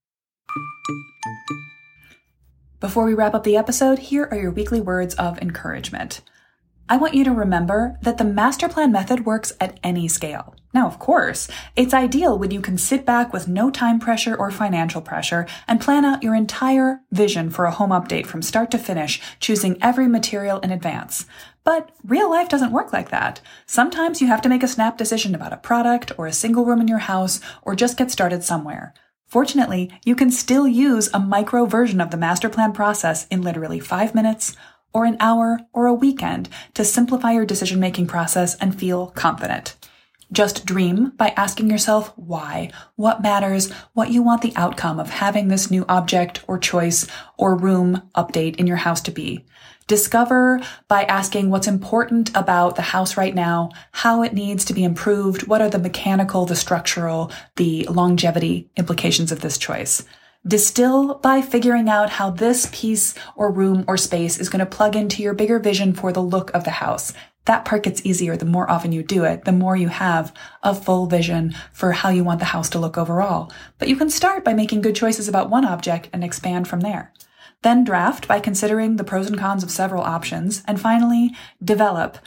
Before 2.79 3.05
we 3.07 3.15
wrap 3.15 3.35
up 3.35 3.45
the 3.45 3.57
episode, 3.57 3.99
here 3.99 4.29
are 4.31 4.37
your 4.37 4.51
weekly 4.51 4.81
words 4.81 5.15
of 5.15 5.39
encouragement. 5.39 6.21
I 6.89 6.97
want 6.97 7.15
you 7.15 7.25
to 7.25 7.33
remember 7.33 7.99
that 8.03 8.19
the 8.19 8.25
master 8.25 8.69
plan 8.69 8.93
method 8.93 9.25
works 9.25 9.53
at 9.59 9.81
any 9.83 10.07
scale. 10.07 10.55
Now, 10.75 10.89
of 10.89 10.99
course, 10.99 11.47
it's 11.77 11.95
ideal 11.95 12.37
when 12.37 12.51
you 12.51 12.61
can 12.61 12.77
sit 12.79 13.07
back 13.07 13.33
with 13.33 13.47
no 13.47 13.71
time 13.71 14.01
pressure 14.01 14.35
or 14.35 14.51
financial 14.51 15.01
pressure 15.01 15.47
and 15.69 15.81
plan 15.81 16.05
out 16.05 16.25
your 16.25 16.35
entire 16.35 17.01
vision 17.13 17.49
for 17.49 17.65
a 17.65 17.71
home 17.71 17.91
update 17.91 18.27
from 18.27 18.43
start 18.43 18.73
to 18.73 18.79
finish, 18.79 19.23
choosing 19.39 19.79
every 19.81 20.09
material 20.09 20.59
in 20.59 20.73
advance. 20.73 21.27
But 21.63 21.93
real 22.05 22.29
life 22.29 22.49
doesn't 22.49 22.73
work 22.73 22.93
like 22.93 23.11
that. 23.11 23.41
Sometimes 23.67 24.21
you 24.21 24.27
have 24.27 24.43
to 24.43 24.49
make 24.49 24.65
a 24.65 24.69
snap 24.69 24.99
decision 24.99 25.33
about 25.33 25.53
a 25.53 25.59
product 25.59 26.11
or 26.19 26.27
a 26.27 26.33
single 26.33 26.65
room 26.65 26.81
in 26.81 26.89
your 26.89 26.99
house 26.99 27.41
or 27.63 27.77
just 27.77 27.97
get 27.97 28.11
started 28.11 28.43
somewhere. 28.43 28.93
Fortunately, 29.29 29.93
you 30.05 30.17
can 30.17 30.33
still 30.33 30.67
use 30.67 31.09
a 31.15 31.21
micro 31.21 31.67
version 31.67 32.01
of 32.01 32.11
the 32.11 32.17
master 32.17 32.49
plan 32.49 32.73
process 32.73 33.29
in 33.29 33.43
literally 33.43 33.79
five 33.79 34.13
minutes 34.13 34.57
or 34.93 35.05
an 35.05 35.17
hour 35.21 35.61
or 35.73 35.87
a 35.87 35.95
weekend 35.95 36.49
to 36.75 36.85
simplify 36.85 37.31
your 37.31 37.47
decision 37.47 37.79
making 37.79 38.09
process 38.09 38.57
and 38.57 38.79
feel 38.79 39.07
confident. 39.09 39.77
Just 40.35 40.67
dream 40.67 41.11
by 41.11 41.29
asking 41.37 41.71
yourself 41.71 42.13
why, 42.17 42.73
what 42.97 43.23
matters, 43.23 43.71
what 43.93 44.11
you 44.11 44.21
want 44.21 44.43
the 44.43 44.53
outcome 44.57 44.99
of 44.99 45.09
having 45.09 45.47
this 45.47 45.71
new 45.71 45.85
object 45.89 46.43
or 46.49 46.59
choice 46.59 47.07
or 47.39 47.55
room 47.55 48.03
update 48.17 48.57
in 48.57 48.67
your 48.67 48.79
house 48.79 49.01
to 49.03 49.13
be. 49.13 49.45
Discover 49.87 50.61
by 50.89 51.05
asking 51.05 51.51
what's 51.51 51.69
important 51.69 52.37
about 52.37 52.75
the 52.75 52.83
house 52.83 53.17
right 53.17 53.33
now, 53.33 53.71
how 53.93 54.25
it 54.25 54.35
needs 54.35 54.65
to 54.65 54.75
be 54.75 54.83
improved, 54.83 55.47
what 55.47 55.63
are 55.63 55.71
the 55.71 55.79
mechanical, 55.79 56.47
the 56.47 56.57
structural, 56.57 57.31
the 57.55 57.85
longevity 57.85 58.69
implications 58.77 59.31
of 59.31 59.41
this 59.41 59.57
choice. 59.57 60.03
Distill 60.45 61.15
by 61.21 61.43
figuring 61.43 61.89
out 61.89 62.11
how 62.11 62.31
this 62.31 62.69
piece 62.73 63.15
or 63.37 63.53
room 63.53 63.85
or 63.87 63.97
space 63.97 64.41
is 64.41 64.49
going 64.49 64.59
to 64.59 64.67
plug 64.67 64.97
into 64.97 65.23
your 65.23 65.33
bigger 65.33 65.61
vision 65.61 65.93
for 65.93 66.13
the 66.13 66.21
look 66.21 66.53
of 66.55 66.65
the 66.65 66.71
house. 66.71 67.13
That 67.47 67.65
part 67.65 67.83
gets 67.83 68.05
easier 68.07 68.37
the 68.37 68.47
more 68.47 68.71
often 68.71 68.93
you 68.93 69.03
do 69.03 69.25
it, 69.25 69.45
the 69.45 69.53
more 69.53 69.77
you 69.77 69.89
have 69.89 70.33
a 70.63 70.75
full 70.75 71.07
vision 71.07 71.55
for 71.73 71.93
how 71.93 72.09
you 72.09 72.25
want 72.25 72.39
the 72.39 72.47
house 72.47 72.71
to 72.71 72.79
look 72.79 72.97
overall. 72.97 73.53
But 73.79 73.89
you 73.89 73.97
can 73.97 74.09
start 74.09 74.45
by 74.45 74.55
making 74.55 74.81
good 74.81 74.97
choices 74.97 75.29
about 75.29 75.51
one 75.51 75.65
object 75.65 76.09
and 76.13 76.25
expand 76.25 76.69
from 76.69 76.81
there. 76.81 77.13
Then 77.63 77.85
draft 77.85 78.29
by 78.29 78.41
considering 78.41 78.97
the 78.97 79.05
pros 79.05 79.27
and 79.27 79.39
cons 79.39 79.63
of 79.63 79.71
several 79.71 80.03
options. 80.03 80.63
And 80.67 80.81
finally, 80.81 81.35
develop 81.63 82.19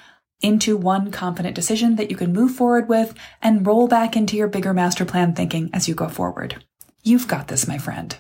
into 0.42 0.78
one 0.78 1.12
confident 1.12 1.56
decision 1.56 1.96
that 1.96 2.12
you 2.12 2.16
can 2.16 2.34
move 2.34 2.52
forward 2.52 2.88
with 2.88 3.16
and 3.42 3.66
roll 3.66 3.88
back 3.88 4.16
into 4.16 4.36
your 4.36 4.48
bigger 4.48 4.74
master 4.74 5.06
plan 5.06 5.34
thinking 5.34 5.70
as 5.74 5.88
you 5.88 5.96
go 5.96 6.10
forward. 6.10 6.64
You've 7.04 7.28
got 7.28 7.48
this, 7.48 7.68
my 7.68 7.78
friend. 7.78 8.20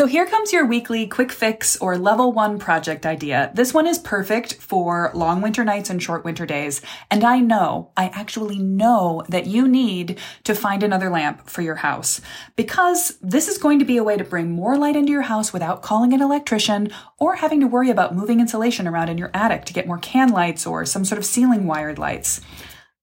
So 0.00 0.06
here 0.06 0.24
comes 0.24 0.50
your 0.50 0.64
weekly 0.64 1.06
quick 1.06 1.30
fix 1.30 1.76
or 1.76 1.98
level 1.98 2.32
one 2.32 2.58
project 2.58 3.04
idea. 3.04 3.50
This 3.54 3.74
one 3.74 3.86
is 3.86 3.98
perfect 3.98 4.54
for 4.54 5.10
long 5.12 5.42
winter 5.42 5.62
nights 5.62 5.90
and 5.90 6.02
short 6.02 6.24
winter 6.24 6.46
days. 6.46 6.80
And 7.10 7.22
I 7.22 7.40
know, 7.40 7.90
I 7.98 8.06
actually 8.06 8.58
know 8.58 9.22
that 9.28 9.44
you 9.44 9.68
need 9.68 10.18
to 10.44 10.54
find 10.54 10.82
another 10.82 11.10
lamp 11.10 11.50
for 11.50 11.60
your 11.60 11.74
house 11.74 12.22
because 12.56 13.18
this 13.20 13.46
is 13.46 13.58
going 13.58 13.78
to 13.80 13.84
be 13.84 13.98
a 13.98 14.02
way 14.02 14.16
to 14.16 14.24
bring 14.24 14.52
more 14.52 14.78
light 14.78 14.96
into 14.96 15.12
your 15.12 15.20
house 15.20 15.52
without 15.52 15.82
calling 15.82 16.14
an 16.14 16.22
electrician 16.22 16.90
or 17.18 17.36
having 17.36 17.60
to 17.60 17.66
worry 17.66 17.90
about 17.90 18.16
moving 18.16 18.40
insulation 18.40 18.88
around 18.88 19.10
in 19.10 19.18
your 19.18 19.30
attic 19.34 19.66
to 19.66 19.74
get 19.74 19.86
more 19.86 19.98
can 19.98 20.30
lights 20.30 20.66
or 20.66 20.86
some 20.86 21.04
sort 21.04 21.18
of 21.18 21.26
ceiling 21.26 21.66
wired 21.66 21.98
lights. 21.98 22.40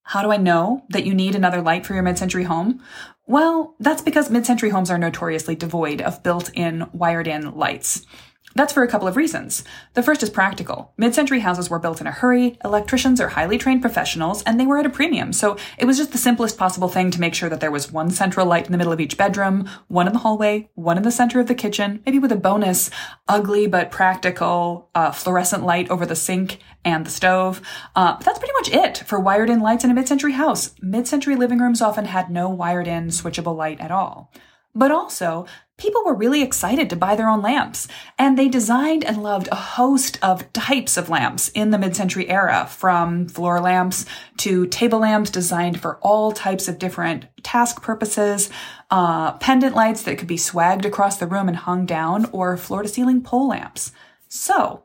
How 0.02 0.24
do 0.24 0.32
I 0.32 0.38
know 0.38 0.84
that 0.90 1.06
you 1.06 1.14
need 1.14 1.36
another 1.36 1.62
light 1.62 1.86
for 1.86 1.94
your 1.94 2.02
mid-century 2.02 2.46
home? 2.46 2.82
Well, 3.28 3.76
that's 3.82 4.02
because 4.02 4.30
mid-century 4.30 4.70
homes 4.70 4.90
are 4.90 4.98
notoriously 4.98 5.56
devoid 5.56 6.02
of 6.02 6.24
built-in 6.24 6.88
wired-in 6.94 7.56
lights. 7.56 8.06
That's 8.58 8.74
for 8.74 8.82
a 8.82 8.88
couple 8.88 9.08
of 9.08 9.16
reasons. 9.16 9.64
The 9.94 10.02
first 10.02 10.24
is 10.24 10.32
practical. 10.32 10.92
Mid-century 10.98 11.42
houses 11.42 11.70
were 11.70 11.78
built 11.78 12.02
in 12.02 12.08
a 12.08 12.12
hurry, 12.12 12.58
electricians 12.66 13.22
are 13.22 13.28
highly 13.28 13.60
trained 13.60 13.84
professionals, 13.84 14.42
and 14.44 14.60
they 14.60 14.66
were 14.66 14.80
at 14.80 14.86
a 14.88 14.90
premium, 14.90 15.32
so 15.32 15.58
it 15.78 15.86
was 15.86 15.98
just 15.98 16.12
the 16.12 16.18
simplest 16.18 16.58
possible 16.58 16.90
thing 16.90 17.12
to 17.12 17.20
make 17.20 17.36
sure 17.36 17.50
that 17.50 17.60
there 17.60 17.70
was 17.70 17.92
one 17.92 18.10
central 18.10 18.48
light 18.48 18.66
in 18.66 18.72
the 18.72 18.78
middle 18.80 18.92
of 18.92 19.00
each 19.00 19.16
bedroom, 19.16 19.70
one 19.90 20.08
in 20.08 20.14
the 20.14 20.20
hallway, 20.20 20.72
one 20.74 20.98
in 20.98 21.04
the 21.04 21.12
center 21.12 21.40
of 21.40 21.46
the 21.46 21.54
kitchen, 21.54 22.02
maybe 22.04 22.18
with 22.18 22.32
a 22.32 22.36
bonus, 22.36 22.90
ugly 23.28 23.68
but 23.68 23.92
practical 23.92 24.90
uh, 24.96 25.12
fluorescent 25.12 25.64
light 25.64 25.88
over 25.92 26.08
the 26.08 26.16
sink 26.16 26.58
and 26.84 27.06
the 27.06 27.12
stove. 27.12 27.62
Uh, 27.96 28.16
but 28.16 28.26
that's 28.26 28.40
pretty 28.40 28.54
much 28.54 28.70
it 28.74 28.98
for 29.06 29.20
wired-in 29.20 29.60
lights 29.60 29.84
in 29.84 29.92
a 29.92 29.94
mid-century 29.94 30.34
house. 30.34 30.74
Mid-century 30.82 31.36
living 31.36 31.60
rooms 31.60 31.80
often 31.80 32.06
had 32.06 32.32
no 32.32 32.50
wired-in 32.50 33.10
switchable 33.10 33.56
light 33.56 33.80
at 33.80 33.92
all. 33.92 34.34
But 34.74 34.92
also, 34.92 35.46
people 35.78 36.04
were 36.04 36.16
really 36.16 36.42
excited 36.42 36.90
to 36.90 36.96
buy 36.96 37.16
their 37.16 37.30
own 37.30 37.42
lamps, 37.42 37.88
and 38.18 38.38
they 38.38 38.50
designed 38.50 39.06
and 39.06 39.22
loved 39.22 39.48
a 39.52 39.56
host 39.56 40.18
of 40.24 40.52
types 40.52 40.98
of 40.98 41.10
lamps 41.10 41.50
in 41.50 41.70
the 41.70 41.78
mid-century 41.78 42.28
era, 42.30 42.68
from 42.70 43.28
floor 43.28 43.62
lamps 43.62 44.06
to 44.38 44.66
table 44.68 45.00
lamps 45.00 45.30
designed 45.30 45.80
for 45.80 45.98
all 45.98 46.32
types 46.32 46.68
of 46.68 46.80
different 46.80 47.26
task 47.44 47.82
purposes, 47.84 48.50
uh, 48.90 49.34
pendant 49.34 49.76
lights 49.76 50.02
that 50.02 50.18
could 50.18 50.28
be 50.28 50.38
swagged 50.38 50.84
across 50.84 51.18
the 51.18 51.28
room 51.28 51.48
and 51.48 51.58
hung 51.58 51.86
down, 51.86 52.26
or 52.32 52.58
floor-to-ceiling 52.58 53.22
pole 53.22 53.50
lamps. 53.50 53.92
So, 54.28 54.84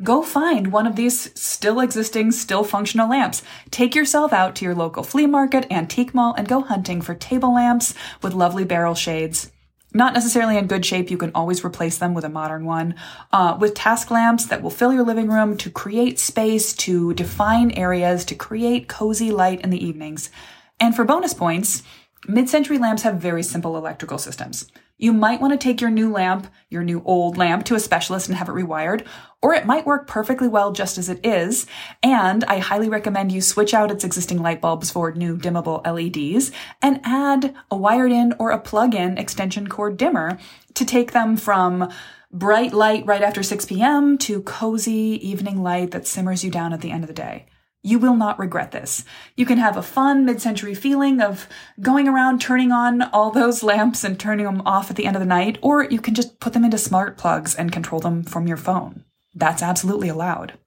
Go 0.00 0.22
find 0.22 0.70
one 0.70 0.86
of 0.86 0.94
these 0.94 1.32
still 1.34 1.80
existing, 1.80 2.30
still 2.30 2.62
functional 2.62 3.10
lamps. 3.10 3.42
Take 3.72 3.96
yourself 3.96 4.32
out 4.32 4.54
to 4.54 4.64
your 4.64 4.76
local 4.76 5.02
flea 5.02 5.26
market, 5.26 5.66
antique 5.72 6.14
mall, 6.14 6.34
and 6.38 6.46
go 6.46 6.60
hunting 6.60 7.02
for 7.02 7.16
table 7.16 7.52
lamps 7.52 7.94
with 8.22 8.32
lovely 8.32 8.64
barrel 8.64 8.94
shades. 8.94 9.50
Not 9.94 10.12
necessarily 10.12 10.58
in 10.58 10.66
good 10.66 10.84
shape, 10.84 11.10
you 11.10 11.16
can 11.16 11.32
always 11.34 11.64
replace 11.64 11.96
them 11.96 12.12
with 12.12 12.24
a 12.24 12.28
modern 12.28 12.66
one. 12.66 12.94
Uh, 13.32 13.56
with 13.58 13.74
task 13.74 14.10
lamps 14.10 14.46
that 14.46 14.62
will 14.62 14.70
fill 14.70 14.92
your 14.92 15.04
living 15.04 15.28
room 15.28 15.56
to 15.58 15.70
create 15.70 16.18
space, 16.18 16.74
to 16.74 17.14
define 17.14 17.70
areas, 17.70 18.24
to 18.26 18.34
create 18.34 18.88
cozy 18.88 19.30
light 19.30 19.62
in 19.62 19.70
the 19.70 19.82
evenings. 19.84 20.30
And 20.78 20.94
for 20.94 21.04
bonus 21.04 21.32
points, 21.32 21.82
mid 22.26 22.48
century 22.48 22.78
lamps 22.78 23.02
have 23.02 23.16
very 23.16 23.42
simple 23.42 23.76
electrical 23.76 24.18
systems. 24.18 24.70
You 25.00 25.12
might 25.12 25.40
want 25.40 25.52
to 25.52 25.64
take 25.64 25.80
your 25.80 25.90
new 25.90 26.10
lamp, 26.10 26.48
your 26.68 26.82
new 26.82 27.02
old 27.04 27.36
lamp 27.36 27.64
to 27.66 27.76
a 27.76 27.80
specialist 27.80 28.28
and 28.28 28.36
have 28.36 28.48
it 28.48 28.52
rewired, 28.52 29.06
or 29.40 29.54
it 29.54 29.64
might 29.64 29.86
work 29.86 30.08
perfectly 30.08 30.48
well 30.48 30.72
just 30.72 30.98
as 30.98 31.08
it 31.08 31.24
is. 31.24 31.66
And 32.02 32.42
I 32.44 32.58
highly 32.58 32.88
recommend 32.88 33.30
you 33.30 33.40
switch 33.40 33.74
out 33.74 33.92
its 33.92 34.02
existing 34.02 34.42
light 34.42 34.60
bulbs 34.60 34.90
for 34.90 35.12
new 35.12 35.36
dimmable 35.36 35.86
LEDs 35.86 36.50
and 36.82 37.00
add 37.04 37.54
a 37.70 37.76
wired 37.76 38.10
in 38.10 38.34
or 38.40 38.50
a 38.50 38.58
plug 38.58 38.92
in 38.92 39.18
extension 39.18 39.68
cord 39.68 39.96
dimmer 39.96 40.36
to 40.74 40.84
take 40.84 41.12
them 41.12 41.36
from 41.36 41.88
bright 42.32 42.72
light 42.72 43.06
right 43.06 43.22
after 43.22 43.42
6 43.42 43.66
p.m. 43.66 44.18
to 44.18 44.42
cozy 44.42 45.18
evening 45.22 45.62
light 45.62 45.92
that 45.92 46.08
simmers 46.08 46.42
you 46.42 46.50
down 46.50 46.72
at 46.72 46.80
the 46.80 46.90
end 46.90 47.04
of 47.04 47.08
the 47.08 47.14
day. 47.14 47.46
You 47.88 47.98
will 47.98 48.16
not 48.16 48.38
regret 48.38 48.70
this. 48.72 49.02
You 49.34 49.46
can 49.46 49.56
have 49.56 49.78
a 49.78 49.82
fun 49.82 50.26
mid-century 50.26 50.74
feeling 50.74 51.22
of 51.22 51.48
going 51.80 52.06
around 52.06 52.38
turning 52.38 52.70
on 52.70 53.00
all 53.00 53.30
those 53.30 53.62
lamps 53.62 54.04
and 54.04 54.20
turning 54.20 54.44
them 54.44 54.60
off 54.66 54.90
at 54.90 54.96
the 54.96 55.06
end 55.06 55.16
of 55.16 55.20
the 55.20 55.26
night, 55.26 55.56
or 55.62 55.84
you 55.84 55.98
can 55.98 56.12
just 56.14 56.38
put 56.38 56.52
them 56.52 56.66
into 56.66 56.76
smart 56.76 57.16
plugs 57.16 57.54
and 57.54 57.72
control 57.72 57.98
them 57.98 58.22
from 58.22 58.46
your 58.46 58.58
phone. 58.58 59.04
That's 59.34 59.62
absolutely 59.62 60.10
allowed. 60.10 60.58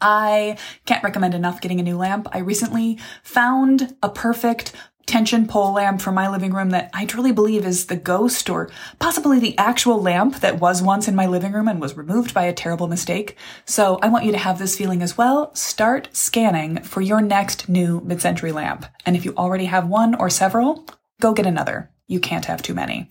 I 0.00 0.56
can't 0.84 1.02
recommend 1.02 1.34
enough 1.34 1.60
getting 1.60 1.80
a 1.80 1.82
new 1.82 1.96
lamp. 1.96 2.28
I 2.30 2.38
recently 2.38 3.00
found 3.24 3.96
a 4.00 4.08
perfect 4.08 4.72
tension 5.06 5.46
pole 5.46 5.72
lamp 5.72 6.00
from 6.00 6.14
my 6.14 6.28
living 6.28 6.52
room 6.52 6.70
that 6.70 6.90
I 6.92 7.06
truly 7.06 7.32
believe 7.32 7.64
is 7.64 7.86
the 7.86 7.96
ghost 7.96 8.50
or 8.50 8.70
possibly 8.98 9.38
the 9.38 9.56
actual 9.56 10.02
lamp 10.02 10.40
that 10.40 10.60
was 10.60 10.82
once 10.82 11.06
in 11.06 11.14
my 11.14 11.26
living 11.26 11.52
room 11.52 11.68
and 11.68 11.80
was 11.80 11.96
removed 11.96 12.34
by 12.34 12.44
a 12.44 12.52
terrible 12.52 12.88
mistake. 12.88 13.36
So 13.64 13.98
I 14.02 14.08
want 14.08 14.24
you 14.24 14.32
to 14.32 14.38
have 14.38 14.58
this 14.58 14.76
feeling 14.76 15.02
as 15.02 15.16
well. 15.16 15.54
Start 15.54 16.08
scanning 16.12 16.82
for 16.82 17.00
your 17.00 17.20
next 17.20 17.68
new 17.68 18.00
mid-century 18.04 18.52
lamp. 18.52 18.86
And 19.04 19.16
if 19.16 19.24
you 19.24 19.32
already 19.36 19.66
have 19.66 19.86
one 19.86 20.14
or 20.14 20.28
several, 20.28 20.84
go 21.20 21.32
get 21.32 21.46
another. 21.46 21.90
You 22.08 22.20
can't 22.20 22.46
have 22.46 22.62
too 22.62 22.74
many. 22.74 23.10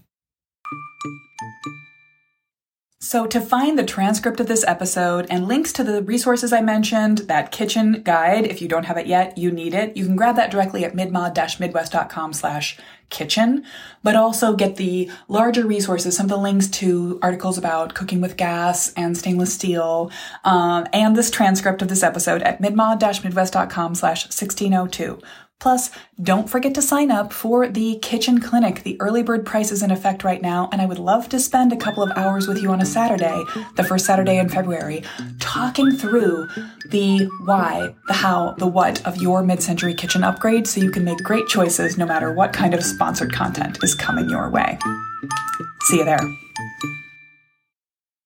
So, 3.05 3.27
to 3.27 3.39
find 3.39 3.77
the 3.77 3.83
transcript 3.83 4.39
of 4.39 4.47
this 4.47 4.65
episode 4.67 5.27
and 5.29 5.47
links 5.47 5.71
to 5.73 5.83
the 5.83 6.01
resources 6.01 6.51
I 6.51 6.61
mentioned, 6.61 7.19
that 7.19 7.51
kitchen 7.51 8.01
guide, 8.01 8.47
if 8.47 8.63
you 8.63 8.67
don't 8.67 8.85
have 8.85 8.97
it 8.97 9.05
yet, 9.05 9.37
you 9.37 9.51
need 9.51 9.75
it. 9.75 9.95
You 9.95 10.05
can 10.05 10.15
grab 10.15 10.37
that 10.37 10.49
directly 10.49 10.83
at 10.83 10.95
midmod-midwest.com 10.95 12.33
slash 12.33 12.79
kitchen, 13.11 13.63
but 14.01 14.15
also 14.15 14.55
get 14.55 14.77
the 14.77 15.11
larger 15.27 15.67
resources, 15.67 16.17
some 16.17 16.25
of 16.25 16.31
the 16.31 16.37
links 16.37 16.67
to 16.67 17.19
articles 17.21 17.59
about 17.59 17.93
cooking 17.93 18.21
with 18.21 18.37
gas 18.37 18.91
and 18.93 19.15
stainless 19.15 19.53
steel, 19.53 20.09
um, 20.43 20.87
and 20.91 21.15
this 21.15 21.29
transcript 21.29 21.83
of 21.83 21.89
this 21.89 22.01
episode 22.01 22.41
at 22.41 22.59
midmod-midwest.com 22.59 23.93
slash 23.93 24.25
1602. 24.25 25.21
Plus, 25.59 25.89
don't 26.21 26.49
forget 26.49 26.73
to 26.75 26.81
sign 26.81 27.09
up 27.09 27.31
for 27.31 27.67
the 27.67 27.97
kitchen 28.01 28.39
clinic. 28.39 28.83
The 28.83 28.99
early 28.99 29.23
bird 29.23 29.45
price 29.45 29.71
is 29.71 29.81
in 29.81 29.89
effect 29.89 30.23
right 30.23 30.41
now, 30.41 30.69
and 30.71 30.81
I 30.81 30.85
would 30.85 30.99
love 30.99 31.29
to 31.29 31.39
spend 31.39 31.71
a 31.71 31.77
couple 31.77 32.03
of 32.03 32.11
hours 32.17 32.47
with 32.47 32.61
you 32.61 32.71
on 32.71 32.81
a 32.81 32.85
Saturday, 32.85 33.41
the 33.75 33.83
first 33.83 34.05
Saturday 34.05 34.37
in 34.37 34.49
February, 34.49 35.03
talking 35.39 35.91
through 35.91 36.47
the 36.89 37.29
why, 37.45 37.95
the 38.07 38.13
how, 38.13 38.51
the 38.57 38.67
what 38.67 39.05
of 39.07 39.17
your 39.17 39.43
mid 39.43 39.63
century 39.63 39.93
kitchen 39.93 40.23
upgrade 40.23 40.67
so 40.67 40.81
you 40.81 40.91
can 40.91 41.05
make 41.05 41.23
great 41.23 41.47
choices 41.47 41.97
no 41.97 42.05
matter 42.05 42.33
what 42.33 42.53
kind 42.53 42.73
of 42.73 42.83
sponsored 42.83 43.33
content 43.33 43.79
is 43.81 43.95
coming 43.95 44.29
your 44.29 44.49
way. 44.49 44.77
See 45.83 45.97
you 45.97 46.05
there. 46.05 46.19